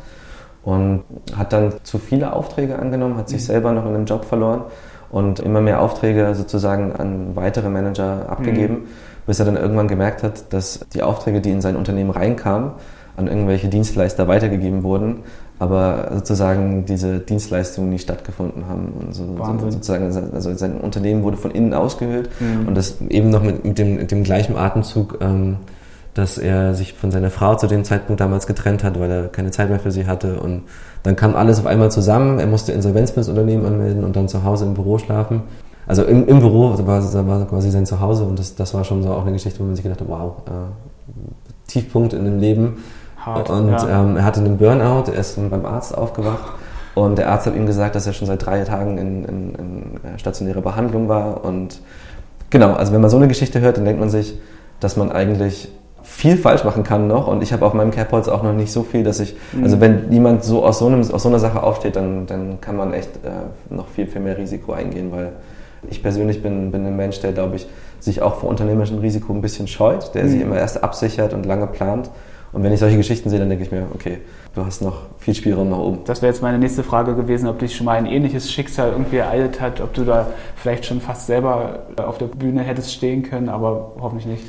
und 0.64 1.04
hat 1.36 1.52
dann 1.52 1.74
zu 1.84 1.98
viele 1.98 2.32
Aufträge 2.32 2.76
angenommen, 2.76 3.16
hat 3.16 3.28
sich 3.28 3.42
mhm. 3.42 3.46
selber 3.46 3.72
noch 3.72 3.86
in 3.86 3.94
einem 3.94 4.06
Job 4.06 4.24
verloren 4.24 4.62
und 5.10 5.38
immer 5.38 5.60
mehr 5.60 5.80
Aufträge 5.80 6.34
sozusagen 6.34 6.92
an 6.92 7.36
weitere 7.36 7.68
Manager 7.68 8.28
abgegeben, 8.28 8.74
mhm. 8.74 8.88
bis 9.26 9.38
er 9.38 9.46
dann 9.46 9.56
irgendwann 9.56 9.86
gemerkt 9.86 10.24
hat, 10.24 10.52
dass 10.52 10.80
die 10.92 11.04
Aufträge, 11.04 11.40
die 11.40 11.50
in 11.50 11.60
sein 11.60 11.76
Unternehmen 11.76 12.10
reinkamen, 12.10 12.72
an 13.16 13.28
irgendwelche 13.28 13.68
Dienstleister 13.68 14.28
weitergegeben 14.28 14.82
wurden, 14.82 15.20
aber 15.60 16.10
sozusagen 16.14 16.86
diese 16.86 17.18
Dienstleistungen 17.18 17.90
nicht 17.90 18.02
stattgefunden 18.02 18.66
haben. 18.66 18.94
Und 18.98 19.14
so, 19.14 19.24
so 19.36 19.70
sozusagen, 19.70 20.04
also 20.32 20.54
sein 20.54 20.80
Unternehmen 20.80 21.22
wurde 21.22 21.36
von 21.36 21.50
innen 21.50 21.74
ausgehöhlt 21.74 22.30
mhm. 22.40 22.66
und 22.66 22.74
das 22.74 22.96
eben 23.10 23.28
noch 23.28 23.42
mit, 23.42 23.62
mit, 23.62 23.78
dem, 23.78 23.96
mit 23.96 24.10
dem 24.10 24.24
gleichen 24.24 24.56
Atemzug, 24.56 25.18
ähm, 25.20 25.56
dass 26.14 26.38
er 26.38 26.74
sich 26.74 26.94
von 26.94 27.10
seiner 27.10 27.28
Frau 27.28 27.56
zu 27.56 27.66
dem 27.66 27.84
Zeitpunkt 27.84 28.22
damals 28.22 28.46
getrennt 28.46 28.82
hat, 28.82 28.98
weil 28.98 29.10
er 29.10 29.28
keine 29.28 29.50
Zeit 29.50 29.68
mehr 29.68 29.78
für 29.78 29.90
sie 29.90 30.06
hatte. 30.06 30.40
Und 30.40 30.62
dann 31.02 31.14
kam 31.14 31.36
alles 31.36 31.58
auf 31.58 31.66
einmal 31.66 31.90
zusammen. 31.90 32.38
Er 32.38 32.46
musste 32.46 32.72
Insolvenz 32.72 33.10
für 33.10 33.20
das 33.20 33.28
Unternehmen 33.28 33.66
anmelden 33.66 34.02
und 34.02 34.16
dann 34.16 34.28
zu 34.28 34.42
Hause 34.44 34.64
im 34.64 34.72
Büro 34.72 34.96
schlafen. 34.96 35.42
Also 35.86 36.04
im, 36.04 36.26
im 36.26 36.40
Büro 36.40 36.74
war, 36.86 37.26
war 37.26 37.46
quasi 37.46 37.70
sein 37.70 37.84
Zuhause 37.84 38.24
und 38.24 38.38
das, 38.38 38.54
das 38.54 38.72
war 38.72 38.84
schon 38.84 39.02
so 39.02 39.10
auch 39.10 39.22
eine 39.22 39.32
Geschichte, 39.32 39.60
wo 39.60 39.64
man 39.64 39.74
sich 39.74 39.82
gedacht 39.82 40.00
hat, 40.00 40.08
wow, 40.08 40.36
äh, 40.46 41.70
Tiefpunkt 41.70 42.14
in 42.14 42.24
dem 42.24 42.40
Leben 42.40 42.78
Hart, 43.20 43.50
und 43.50 43.70
ja. 43.70 44.02
ähm, 44.02 44.16
er 44.16 44.24
hatte 44.24 44.40
einen 44.40 44.56
Burnout, 44.58 45.10
er 45.10 45.20
ist 45.20 45.38
beim 45.50 45.66
Arzt 45.66 45.96
aufgewacht 45.96 46.54
und 46.94 47.18
der 47.18 47.30
Arzt 47.30 47.46
hat 47.46 47.54
ihm 47.54 47.66
gesagt, 47.66 47.94
dass 47.94 48.06
er 48.06 48.12
schon 48.12 48.26
seit 48.26 48.44
drei 48.44 48.64
Tagen 48.64 48.98
in, 48.98 49.24
in, 49.24 49.54
in 49.54 50.18
stationärer 50.18 50.62
Behandlung 50.62 51.08
war 51.08 51.44
und 51.44 51.80
Genau, 52.50 52.72
also 52.72 52.92
wenn 52.92 53.00
man 53.00 53.10
so 53.10 53.16
eine 53.16 53.28
Geschichte 53.28 53.60
hört, 53.60 53.76
dann 53.76 53.84
denkt 53.84 54.00
man 54.00 54.10
sich, 54.10 54.38
dass 54.80 54.96
man 54.96 55.10
eigentlich 55.12 55.68
viel 56.02 56.36
falsch 56.36 56.64
machen 56.64 56.82
kann 56.82 57.06
noch 57.06 57.28
und 57.28 57.42
ich 57.42 57.52
habe 57.52 57.64
auf 57.64 57.74
meinem 57.74 57.92
Capholz 57.92 58.26
auch 58.26 58.42
noch 58.42 58.52
nicht 58.52 58.72
so 58.72 58.82
viel, 58.82 59.04
dass 59.04 59.20
ich, 59.20 59.36
mhm. 59.52 59.62
also 59.62 59.80
wenn 59.80 60.10
jemand 60.10 60.42
so 60.42 60.64
aus 60.64 60.80
so, 60.80 60.86
einem, 60.86 61.00
aus 61.00 61.22
so 61.22 61.28
einer 61.28 61.38
Sache 61.38 61.62
aufsteht, 61.62 61.94
dann, 61.94 62.26
dann 62.26 62.60
kann 62.60 62.76
man 62.76 62.92
echt 62.92 63.16
äh, 63.24 63.72
noch 63.72 63.86
viel, 63.86 64.08
viel 64.08 64.20
mehr 64.20 64.36
Risiko 64.36 64.72
eingehen, 64.72 65.12
weil 65.12 65.32
ich 65.88 66.02
persönlich 66.02 66.42
bin, 66.42 66.72
bin 66.72 66.84
ein 66.84 66.96
Mensch, 66.96 67.20
der, 67.20 67.32
glaube 67.32 67.56
ich, 67.56 67.68
sich 68.00 68.22
auch 68.22 68.36
vor 68.36 68.50
unternehmerischem 68.50 68.98
Risiko 68.98 69.32
ein 69.32 69.40
bisschen 69.40 69.68
scheut, 69.68 70.14
der 70.14 70.24
mhm. 70.24 70.28
sich 70.28 70.40
immer 70.40 70.56
erst 70.56 70.82
absichert 70.82 71.32
und 71.32 71.46
lange 71.46 71.66
plant. 71.68 72.10
Und 72.52 72.64
wenn 72.64 72.72
ich 72.72 72.80
solche 72.80 72.96
Geschichten 72.96 73.30
sehe, 73.30 73.38
dann 73.38 73.48
denke 73.48 73.64
ich 73.64 73.70
mir, 73.70 73.86
okay, 73.94 74.18
du 74.54 74.64
hast 74.64 74.82
noch 74.82 75.02
viel 75.18 75.34
Spielraum 75.34 75.70
nach 75.70 75.78
oben. 75.78 76.00
Das 76.04 76.20
wäre 76.20 76.32
jetzt 76.32 76.42
meine 76.42 76.58
nächste 76.58 76.82
Frage 76.82 77.14
gewesen, 77.14 77.48
ob 77.48 77.58
dich 77.60 77.76
schon 77.76 77.86
mal 77.86 77.96
ein 77.96 78.06
ähnliches 78.06 78.50
Schicksal 78.50 78.90
irgendwie 78.90 79.18
ereilt 79.18 79.60
hat, 79.60 79.80
ob 79.80 79.94
du 79.94 80.04
da 80.04 80.26
vielleicht 80.56 80.86
schon 80.86 81.00
fast 81.00 81.26
selber 81.26 81.86
auf 81.96 82.18
der 82.18 82.26
Bühne 82.26 82.62
hättest 82.62 82.92
stehen 82.92 83.22
können, 83.22 83.48
aber 83.48 83.92
hoffentlich 84.00 84.26
nicht. 84.26 84.44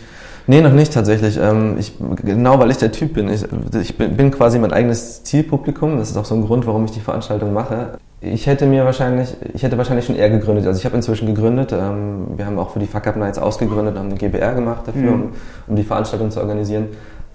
Nee, 0.48 0.62
noch 0.62 0.74
nicht 0.74 0.94
tatsächlich. 0.94 1.38
Ähm, 1.38 1.76
ich, 1.78 1.94
genau 2.24 2.60
weil 2.60 2.72
ich 2.72 2.78
der 2.78 2.92
Typ 2.92 3.14
bin. 3.14 3.30
Ich, 3.30 3.46
ich 3.80 3.98
bin 3.98 4.32
quasi 4.32 4.58
mein 4.58 4.74
eigenes 4.74 5.24
Zielpublikum. 5.24 5.98
Das 5.98 6.10
ist 6.10 6.18
auch 6.18 6.26
so 6.26 6.36
ein 6.36 6.46
Grund, 6.46 6.66
warum 6.66 6.86
ich 6.86 6.92
die 6.92 7.00
Veranstaltung 7.00 7.54
mache. 7.54 8.00
Ich 8.22 8.48
hätte 8.48 8.66
mir 8.66 8.86
wahrscheinlich, 8.86 9.36
ich 9.54 9.64
hätte 9.64 9.78
wahrscheinlich 9.78 10.06
schon 10.06 10.16
eher 10.16 10.30
gegründet. 10.30 10.66
Also 10.68 10.80
ich 10.80 10.86
habe 10.86 10.96
inzwischen 10.96 11.28
gegründet. 11.28 11.72
Ähm, 11.74 12.28
wir 12.36 12.46
haben 12.46 12.58
auch 12.58 12.72
für 12.72 12.80
die 12.80 12.88
Fuck 12.88 13.08
Up 13.08 13.18
Nights 13.18 13.38
ausgegründet, 13.38 13.98
haben 13.98 14.10
eine 14.10 14.18
GBR 14.18 14.54
gemacht 14.54 14.88
dafür, 14.88 15.12
mhm. 15.12 15.24
um, 15.24 15.30
um 15.68 15.76
die 15.76 15.84
Veranstaltung 15.84 16.32
zu 16.32 16.40
organisieren. 16.40 16.88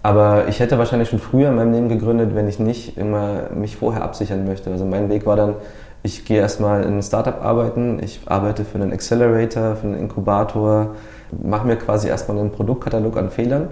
Aber 0.07 0.47
ich 0.47 0.61
hätte 0.61 0.79
wahrscheinlich 0.79 1.09
schon 1.09 1.19
früher 1.19 1.49
in 1.49 1.57
meinem 1.57 1.73
Leben 1.73 1.89
gegründet, 1.89 2.37
wenn 2.37 2.47
ich 2.47 2.61
nicht 2.61 2.97
immer 2.97 3.51
mich 3.53 3.77
vorher 3.77 4.05
absichern 4.05 4.47
möchte. 4.47 4.71
Also 4.71 4.85
mein 4.85 5.09
Weg 5.09 5.27
war 5.27 5.35
dann, 5.35 5.57
ich 6.05 6.25
gehe 6.25 6.39
erstmal 6.39 6.85
in 6.85 6.99
ein 6.99 7.03
Startup 7.03 7.45
arbeiten, 7.45 7.99
ich 8.01 8.21
arbeite 8.27 8.65
für 8.65 8.79
einen 8.79 8.93
Accelerator, 8.93 9.75
für 9.75 9.89
einen 9.89 9.99
Inkubator, 9.99 10.95
mache 11.43 11.67
mir 11.67 11.75
quasi 11.75 12.07
erstmal 12.07 12.39
einen 12.39 12.53
Produktkatalog 12.53 13.17
an 13.17 13.31
Fehlern 13.31 13.67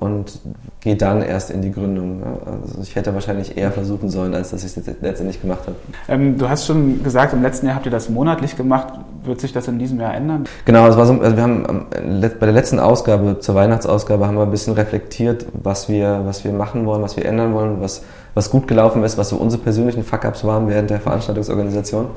und 0.00 0.40
gehe 0.80 0.96
dann 0.96 1.22
erst 1.22 1.50
in 1.50 1.62
die 1.62 1.72
Gründung. 1.72 2.22
Also 2.44 2.82
ich 2.82 2.94
hätte 2.94 3.14
wahrscheinlich 3.14 3.56
eher 3.56 3.70
versuchen 3.72 4.10
sollen, 4.10 4.34
als 4.34 4.50
dass 4.50 4.64
ich 4.64 4.76
es 4.76 4.86
letztendlich 5.00 5.40
gemacht 5.40 5.60
habe. 5.62 5.76
Ähm, 6.08 6.36
du 6.36 6.48
hast 6.48 6.66
schon 6.66 7.02
gesagt, 7.02 7.32
im 7.32 7.42
letzten 7.42 7.66
Jahr 7.66 7.76
habt 7.76 7.86
ihr 7.86 7.92
das 7.92 8.08
monatlich 8.08 8.56
gemacht. 8.56 8.92
Wird 9.24 9.40
sich 9.40 9.52
das 9.52 9.68
in 9.68 9.78
diesem 9.78 10.00
Jahr 10.00 10.14
ändern? 10.14 10.44
Genau, 10.64 10.86
es 10.86 10.96
war 10.96 11.06
so, 11.06 11.14
also 11.20 11.36
wir 11.36 11.42
haben 11.42 11.86
bei 11.90 12.46
der 12.46 12.52
letzten 12.52 12.78
Ausgabe, 12.78 13.38
zur 13.40 13.54
Weihnachtsausgabe, 13.54 14.26
haben 14.26 14.36
wir 14.36 14.42
ein 14.42 14.50
bisschen 14.50 14.74
reflektiert, 14.74 15.46
was 15.54 15.88
wir, 15.88 16.22
was 16.24 16.44
wir 16.44 16.52
machen 16.52 16.84
wollen, 16.84 17.02
was 17.02 17.16
wir 17.16 17.24
ändern 17.24 17.54
wollen, 17.54 17.80
was, 17.80 18.02
was 18.34 18.50
gut 18.50 18.68
gelaufen 18.68 19.02
ist, 19.04 19.16
was 19.16 19.30
so 19.30 19.36
unsere 19.36 19.62
persönlichen 19.62 20.02
Fuck-Ups 20.02 20.44
waren 20.44 20.68
während 20.68 20.90
der 20.90 21.00
Veranstaltungsorganisation. 21.00 22.08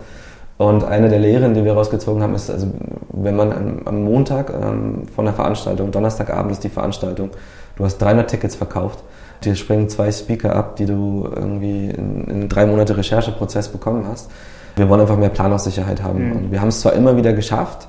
Und 0.58 0.84
eine 0.84 1.08
der 1.08 1.20
Lehren, 1.20 1.54
die 1.54 1.64
wir 1.64 1.74
rausgezogen 1.74 2.24
haben, 2.24 2.34
ist, 2.34 2.50
also 2.50 2.68
wenn 3.14 3.36
man 3.36 3.82
am 3.86 4.04
Montag 4.04 4.52
ähm, 4.52 5.04
von 5.16 5.26
der 5.26 5.34
Veranstaltung, 5.34 5.92
Donnerstagabend 5.92 6.52
ist 6.52 6.64
die 6.64 6.70
Veranstaltung, 6.70 7.30
du 7.78 7.86
hast 7.86 7.98
300 8.00 8.30
Tickets 8.30 8.56
verkauft, 8.56 9.04
dir 9.44 9.56
springen 9.56 9.90
zwei 9.90 10.12
Speaker 10.12 10.56
ab, 10.56 10.76
die 10.76 10.86
du 10.86 11.30
irgendwie 11.34 11.90
in, 11.90 12.26
in 12.26 12.50
drei 12.50 12.66
Monate 12.66 12.98
Rechercheprozess 12.98 13.70
bekommen 13.70 14.06
hast. 14.08 14.30
Wir 14.76 14.90
wollen 14.90 15.02
einfach 15.02 15.18
mehr 15.18 15.30
Planungssicherheit 15.30 16.04
haben. 16.04 16.26
Mhm. 16.26 16.36
Und 16.36 16.52
wir 16.52 16.62
haben 16.62 16.70
es 16.70 16.82
zwar 16.82 16.94
immer 16.94 17.18
wieder 17.18 17.34
geschafft, 17.34 17.88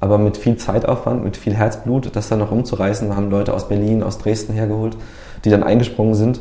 aber 0.00 0.18
mit 0.18 0.36
viel 0.36 0.56
Zeitaufwand, 0.56 1.22
mit 1.22 1.36
viel 1.36 1.54
Herzblut, 1.54 2.14
das 2.14 2.28
dann 2.28 2.40
noch 2.40 2.50
umzureißen. 2.50 3.08
Wir 3.08 3.16
haben 3.16 3.30
Leute 3.30 3.54
aus 3.54 3.68
Berlin, 3.68 4.02
aus 4.02 4.18
Dresden 4.18 4.52
hergeholt, 4.52 4.96
die 5.44 5.50
dann 5.50 5.62
eingesprungen 5.62 6.14
sind. 6.14 6.40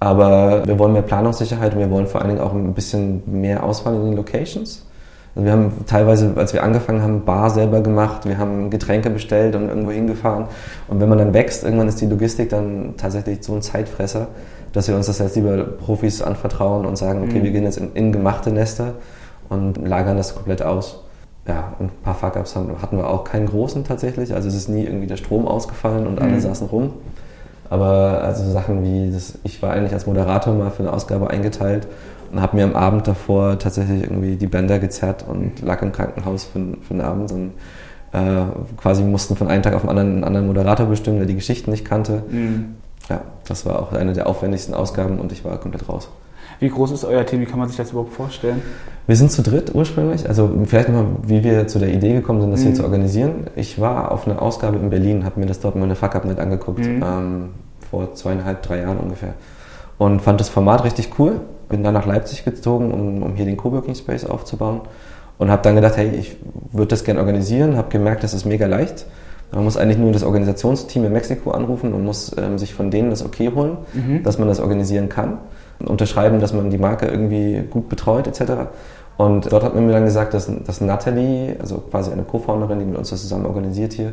Aber 0.00 0.66
wir 0.66 0.78
wollen 0.78 0.94
mehr 0.94 1.02
Planungssicherheit 1.02 1.74
und 1.74 1.80
wir 1.80 1.90
wollen 1.90 2.06
vor 2.06 2.20
allen 2.20 2.30
Dingen 2.30 2.40
auch 2.40 2.52
ein 2.52 2.74
bisschen 2.74 3.22
mehr 3.26 3.62
Auswahl 3.62 3.94
in 3.94 4.04
den 4.06 4.16
Locations. 4.16 4.86
Also 5.34 5.44
wir 5.44 5.52
haben 5.52 5.72
teilweise, 5.86 6.32
als 6.36 6.52
wir 6.52 6.62
angefangen 6.62 7.02
haben, 7.02 7.24
Bar 7.24 7.50
selber 7.50 7.80
gemacht, 7.80 8.26
wir 8.26 8.38
haben 8.38 8.70
Getränke 8.70 9.10
bestellt 9.10 9.54
und 9.54 9.68
irgendwo 9.68 9.92
hingefahren. 9.92 10.46
Und 10.88 11.00
wenn 11.00 11.08
man 11.08 11.18
dann 11.18 11.32
wächst, 11.32 11.62
irgendwann 11.62 11.88
ist 11.88 12.00
die 12.00 12.06
Logistik 12.06 12.48
dann 12.48 12.94
tatsächlich 12.96 13.42
so 13.42 13.54
ein 13.54 13.62
Zeitfresser, 13.62 14.28
dass 14.72 14.88
wir 14.88 14.96
uns 14.96 15.06
das 15.06 15.18
jetzt 15.18 15.36
lieber 15.36 15.56
Profis 15.58 16.22
anvertrauen 16.22 16.84
und 16.84 16.96
sagen, 16.96 17.22
okay, 17.22 17.38
mhm. 17.38 17.44
wir 17.44 17.50
gehen 17.52 17.64
jetzt 17.64 17.78
in, 17.78 17.92
in, 17.94 18.12
gemachte 18.12 18.50
Nester 18.50 18.94
und 19.48 19.86
lagern 19.86 20.16
das 20.16 20.34
komplett 20.34 20.62
aus. 20.62 21.04
Ja, 21.46 21.72
ein 21.80 21.90
paar 22.02 22.14
Fuck-Ups 22.14 22.54
hatten 22.54 22.96
wir 22.96 23.08
auch, 23.08 23.24
keinen 23.24 23.46
großen 23.46 23.84
tatsächlich. 23.84 24.34
Also 24.34 24.48
es 24.48 24.54
ist 24.54 24.68
nie 24.68 24.84
irgendwie 24.84 25.06
der 25.06 25.16
Strom 25.16 25.46
ausgefallen 25.46 26.06
und 26.06 26.20
alle 26.20 26.32
mhm. 26.32 26.40
saßen 26.40 26.66
rum. 26.68 26.92
Aber 27.70 28.22
also 28.22 28.50
Sachen 28.50 28.82
wie, 28.82 29.12
das, 29.12 29.38
ich 29.44 29.62
war 29.62 29.72
eigentlich 29.72 29.92
als 29.92 30.06
Moderator 30.06 30.52
mal 30.54 30.70
für 30.70 30.82
eine 30.82 30.92
Ausgabe 30.92 31.30
eingeteilt 31.30 31.86
und 31.86 31.90
habe 32.36 32.56
mir 32.56 32.64
am 32.64 32.74
Abend 32.74 33.08
davor 33.08 33.58
tatsächlich 33.58 34.02
irgendwie 34.02 34.36
die 34.36 34.46
Bänder 34.46 34.78
gezerrt 34.78 35.24
und 35.28 35.62
lag 35.62 35.82
im 35.82 35.92
Krankenhaus 35.92 36.44
für, 36.44 36.60
für 36.82 36.94
den 36.94 37.00
Abend 37.00 37.32
und 37.32 37.52
äh, 38.12 38.42
quasi 38.76 39.02
mussten 39.02 39.36
von 39.36 39.48
einem 39.48 39.62
Tag 39.62 39.74
auf 39.74 39.82
den 39.82 39.90
anderen 39.90 40.12
einen 40.12 40.24
anderen 40.24 40.46
Moderator 40.46 40.86
bestimmen, 40.86 41.18
der 41.18 41.26
die 41.26 41.34
Geschichten 41.34 41.70
nicht 41.70 41.84
kannte. 41.84 42.22
Mhm. 42.30 42.76
Ja, 43.08 43.22
das 43.48 43.66
war 43.66 43.80
auch 43.80 43.92
eine 43.92 44.12
der 44.12 44.26
aufwendigsten 44.26 44.74
Ausgaben 44.74 45.18
und 45.18 45.32
ich 45.32 45.44
war 45.44 45.58
komplett 45.58 45.88
raus. 45.88 46.08
Wie 46.60 46.68
groß 46.68 46.92
ist 46.92 47.04
euer 47.04 47.24
Team? 47.24 47.40
Wie 47.40 47.46
kann 47.46 47.58
man 47.58 47.68
sich 47.68 47.76
das 47.76 47.90
überhaupt 47.90 48.12
vorstellen? 48.12 48.60
Wir 49.06 49.16
sind 49.16 49.32
zu 49.32 49.42
dritt 49.42 49.74
ursprünglich. 49.74 50.28
Also 50.28 50.50
vielleicht 50.66 50.88
nochmal, 50.88 51.06
wie 51.22 51.42
wir 51.42 51.66
zu 51.66 51.78
der 51.78 51.92
Idee 51.92 52.12
gekommen 52.12 52.42
sind, 52.42 52.50
das 52.50 52.60
mhm. 52.60 52.64
hier 52.66 52.74
zu 52.74 52.84
organisieren. 52.84 53.46
Ich 53.56 53.80
war 53.80 54.12
auf 54.12 54.28
einer 54.28 54.40
Ausgabe 54.40 54.76
in 54.76 54.90
Berlin, 54.90 55.24
habe 55.24 55.40
mir 55.40 55.46
das 55.46 55.60
dort 55.60 55.74
mal 55.74 55.84
eine 55.84 55.96
Fuck-Up-Net 55.96 56.38
angeguckt, 56.38 56.80
mhm. 56.80 57.02
ähm, 57.02 57.48
vor 57.90 58.14
zweieinhalb, 58.14 58.62
drei 58.62 58.82
Jahren 58.82 58.98
ungefähr. 58.98 59.34
Und 59.98 60.20
fand 60.20 60.38
das 60.38 60.48
Format 60.48 60.84
richtig 60.84 61.18
cool 61.18 61.40
bin 61.70 61.82
dann 61.82 61.94
nach 61.94 62.04
Leipzig 62.04 62.44
gezogen, 62.44 62.92
um, 62.92 63.22
um 63.22 63.34
hier 63.34 63.46
den 63.46 63.56
Coworking 63.56 63.94
Space 63.94 64.26
aufzubauen 64.26 64.82
und 65.38 65.50
habe 65.50 65.62
dann 65.62 65.74
gedacht, 65.74 65.96
hey, 65.96 66.10
ich 66.10 66.36
würde 66.70 66.88
das 66.88 67.04
gerne 67.04 67.20
organisieren, 67.20 67.78
habe 67.78 67.88
gemerkt, 67.88 68.22
das 68.22 68.34
ist 68.34 68.44
mega 68.44 68.66
leicht. 68.66 69.06
Man 69.52 69.64
muss 69.64 69.76
eigentlich 69.76 69.98
nur 69.98 70.12
das 70.12 70.22
Organisationsteam 70.22 71.04
in 71.04 71.12
Mexiko 71.12 71.50
anrufen 71.52 71.94
und 71.94 72.04
muss 72.04 72.36
ähm, 72.38 72.58
sich 72.58 72.74
von 72.74 72.90
denen 72.90 73.10
das 73.10 73.24
okay 73.24 73.50
holen, 73.54 73.78
mhm. 73.94 74.22
dass 74.22 74.38
man 74.38 74.46
das 74.46 74.60
organisieren 74.60 75.08
kann. 75.08 75.38
Unterschreiben, 75.80 76.40
dass 76.40 76.52
man 76.52 76.70
die 76.70 76.78
Marke 76.78 77.06
irgendwie 77.06 77.62
gut 77.70 77.88
betreut 77.88 78.26
etc. 78.26 78.68
Und 79.16 79.50
dort 79.50 79.64
hat 79.64 79.74
man 79.74 79.86
mir 79.86 79.92
dann 79.92 80.04
gesagt, 80.04 80.34
dass, 80.34 80.50
dass 80.66 80.80
Natalie, 80.80 81.56
also 81.58 81.78
quasi 81.78 82.12
eine 82.12 82.22
Co-Founderin, 82.22 82.78
die 82.78 82.84
mit 82.84 82.98
uns 82.98 83.10
das 83.10 83.22
zusammen 83.22 83.46
organisiert 83.46 83.94
hier, 83.94 84.12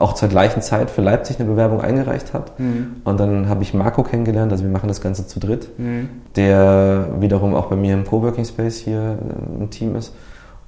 auch 0.00 0.14
zur 0.14 0.28
gleichen 0.28 0.62
Zeit 0.62 0.90
für 0.90 1.02
Leipzig 1.02 1.40
eine 1.40 1.48
Bewerbung 1.48 1.80
eingereicht 1.80 2.32
hat. 2.32 2.58
Mhm. 2.58 2.96
Und 3.04 3.18
dann 3.18 3.48
habe 3.48 3.62
ich 3.62 3.74
Marco 3.74 4.02
kennengelernt, 4.02 4.52
also 4.52 4.64
wir 4.64 4.70
machen 4.70 4.88
das 4.88 5.00
Ganze 5.00 5.26
zu 5.26 5.40
dritt, 5.40 5.68
mhm. 5.78 6.08
der 6.36 7.08
wiederum 7.18 7.54
auch 7.54 7.66
bei 7.66 7.76
mir 7.76 7.94
im 7.94 8.04
Coworking 8.04 8.44
Space 8.44 8.78
hier 8.78 9.18
äh, 9.18 9.60
im 9.60 9.70
Team 9.70 9.96
ist. 9.96 10.14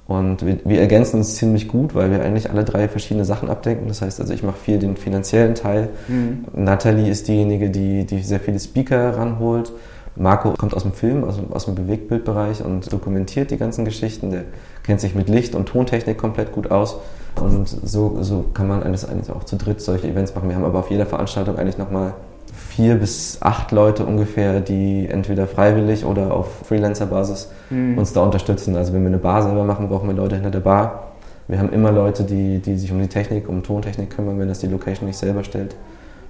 Und 0.07 0.45
wir, 0.45 0.57
wir, 0.65 0.81
ergänzen 0.81 1.17
uns 1.17 1.35
ziemlich 1.35 1.69
gut, 1.69 1.95
weil 1.95 2.11
wir 2.11 2.21
eigentlich 2.21 2.49
alle 2.49 2.65
drei 2.65 2.89
verschiedene 2.89 3.23
Sachen 3.23 3.49
abdenken. 3.49 3.87
Das 3.87 4.01
heißt, 4.01 4.19
also 4.19 4.33
ich 4.33 4.43
mache 4.43 4.57
viel 4.57 4.77
den 4.77 4.97
finanziellen 4.97 5.55
Teil. 5.55 5.89
Mhm. 6.09 6.45
Nathalie 6.53 7.09
ist 7.09 7.29
diejenige, 7.29 7.69
die, 7.69 8.05
die 8.05 8.21
sehr 8.21 8.41
viele 8.41 8.59
Speaker 8.59 9.17
ranholt. 9.17 9.71
Marco 10.17 10.51
kommt 10.51 10.73
aus 10.73 10.83
dem 10.83 10.91
Film, 10.91 11.23
aus, 11.23 11.39
aus 11.51 11.65
dem 11.65 11.75
Bewegtbildbereich 11.75 12.65
und 12.65 12.91
dokumentiert 12.91 13.51
die 13.51 13.57
ganzen 13.57 13.85
Geschichten. 13.85 14.31
Der 14.31 14.43
kennt 14.83 14.99
sich 14.99 15.15
mit 15.15 15.29
Licht- 15.29 15.55
und 15.55 15.69
Tontechnik 15.69 16.17
komplett 16.17 16.51
gut 16.51 16.69
aus. 16.69 16.97
Und 17.39 17.67
so, 17.67 18.17
so 18.21 18.45
kann 18.53 18.67
man 18.67 18.83
eigentlich 18.83 19.31
auch 19.31 19.43
zu 19.43 19.55
dritt 19.55 19.81
solche 19.81 20.07
Events 20.07 20.35
machen. 20.35 20.49
Wir 20.49 20.55
haben 20.55 20.65
aber 20.65 20.79
auf 20.79 20.91
jeder 20.91 21.05
Veranstaltung 21.05 21.57
eigentlich 21.57 21.77
nochmal 21.77 22.13
vier 22.53 22.95
bis 22.95 23.37
acht 23.41 23.71
Leute 23.71 24.05
ungefähr, 24.05 24.59
die 24.59 25.07
entweder 25.09 25.47
freiwillig 25.47 26.05
oder 26.05 26.33
auf 26.33 26.47
Freelancer-Basis 26.67 27.49
mhm. 27.69 27.97
uns 27.97 28.13
da 28.13 28.21
unterstützen. 28.21 28.75
Also 28.75 28.93
wenn 28.93 29.01
wir 29.01 29.07
eine 29.07 29.17
Bar 29.17 29.43
selber 29.43 29.63
machen, 29.63 29.87
brauchen 29.87 30.07
wir 30.07 30.15
Leute 30.15 30.35
hinter 30.35 30.51
der 30.51 30.59
Bar. 30.59 31.11
Wir 31.47 31.59
haben 31.59 31.73
immer 31.73 31.91
Leute, 31.91 32.23
die, 32.23 32.59
die 32.59 32.77
sich 32.77 32.91
um 32.91 32.99
die 32.99 33.07
Technik, 33.07 33.49
um 33.49 33.63
Tontechnik 33.63 34.09
kümmern, 34.09 34.39
wenn 34.39 34.47
das 34.47 34.59
die 34.59 34.67
Location 34.67 35.07
nicht 35.07 35.17
selber 35.17 35.43
stellt. 35.43 35.75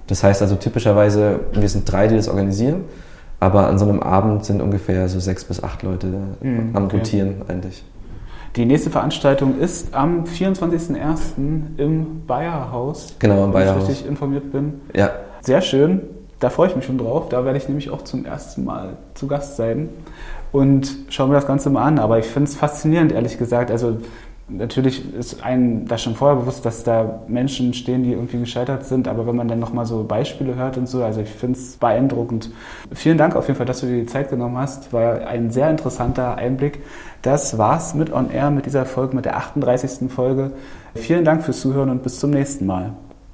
Das 0.06 0.24
heißt 0.24 0.42
also 0.42 0.56
typischerweise, 0.56 1.40
wir 1.52 1.68
sind 1.68 1.90
drei, 1.90 2.08
die 2.08 2.16
das 2.16 2.28
organisieren, 2.28 2.84
aber 3.38 3.68
an 3.68 3.78
so 3.78 3.88
einem 3.88 4.00
Abend 4.00 4.44
sind 4.44 4.60
ungefähr 4.60 5.08
so 5.08 5.20
sechs 5.20 5.44
bis 5.44 5.62
acht 5.62 5.82
Leute 5.82 6.08
mhm, 6.40 6.70
am 6.74 6.86
okay. 6.86 6.96
Rotieren 6.96 7.34
eigentlich. 7.48 7.84
Die 8.56 8.66
nächste 8.66 8.90
Veranstaltung 8.90 9.58
ist 9.58 9.94
am 9.94 10.24
24.01. 10.24 11.78
im 11.78 12.26
Bayerhaus. 12.26 13.14
Genau, 13.18 13.44
im 13.44 13.52
Bayerhaus. 13.52 13.76
Wenn 13.76 13.82
ich 13.84 13.88
richtig 13.88 14.06
informiert 14.06 14.52
bin. 14.52 14.80
Ja. 14.94 15.10
Sehr 15.40 15.62
schön. 15.62 16.02
Da 16.38 16.50
freue 16.50 16.68
ich 16.68 16.76
mich 16.76 16.84
schon 16.84 16.98
drauf. 16.98 17.30
Da 17.30 17.46
werde 17.46 17.56
ich 17.56 17.68
nämlich 17.68 17.88
auch 17.88 18.02
zum 18.02 18.26
ersten 18.26 18.64
Mal 18.64 18.96
zu 19.14 19.26
Gast 19.26 19.56
sein 19.56 19.88
und 20.50 20.90
schaue 21.08 21.28
mir 21.28 21.34
das 21.34 21.46
Ganze 21.46 21.70
mal 21.70 21.84
an. 21.84 21.98
Aber 21.98 22.18
ich 22.18 22.26
finde 22.26 22.50
es 22.50 22.56
faszinierend, 22.56 23.12
ehrlich 23.12 23.38
gesagt. 23.38 23.70
Also 23.70 23.98
natürlich 24.56 25.14
ist 25.14 25.42
einem 25.42 25.86
das 25.86 26.02
schon 26.02 26.14
vorher 26.14 26.36
bewusst, 26.36 26.64
dass 26.64 26.84
da 26.84 27.22
Menschen 27.26 27.74
stehen, 27.74 28.02
die 28.02 28.12
irgendwie 28.12 28.38
gescheitert 28.38 28.84
sind, 28.86 29.08
aber 29.08 29.26
wenn 29.26 29.36
man 29.36 29.48
dann 29.48 29.58
nochmal 29.58 29.86
so 29.86 30.04
Beispiele 30.04 30.54
hört 30.54 30.76
und 30.76 30.88
so, 30.88 31.02
also 31.02 31.20
ich 31.20 31.28
finde 31.28 31.58
es 31.58 31.76
beeindruckend. 31.76 32.50
Vielen 32.92 33.18
Dank 33.18 33.36
auf 33.36 33.46
jeden 33.48 33.56
Fall, 33.56 33.66
dass 33.66 33.80
du 33.80 33.86
dir 33.86 34.00
die 34.00 34.06
Zeit 34.06 34.30
genommen 34.30 34.58
hast. 34.58 34.92
War 34.92 35.26
ein 35.26 35.50
sehr 35.50 35.70
interessanter 35.70 36.36
Einblick. 36.36 36.80
Das 37.22 37.58
war's 37.58 37.94
mit 37.94 38.12
On 38.12 38.30
Air, 38.30 38.50
mit 38.50 38.66
dieser 38.66 38.84
Folge, 38.84 39.16
mit 39.16 39.24
der 39.24 39.36
38. 39.36 40.10
Folge. 40.10 40.52
Vielen 40.94 41.24
Dank 41.24 41.42
fürs 41.42 41.60
Zuhören 41.60 41.90
und 41.90 42.02
bis 42.02 42.18
zum 42.18 42.30
nächsten 42.30 42.66
Mal. 42.66 42.92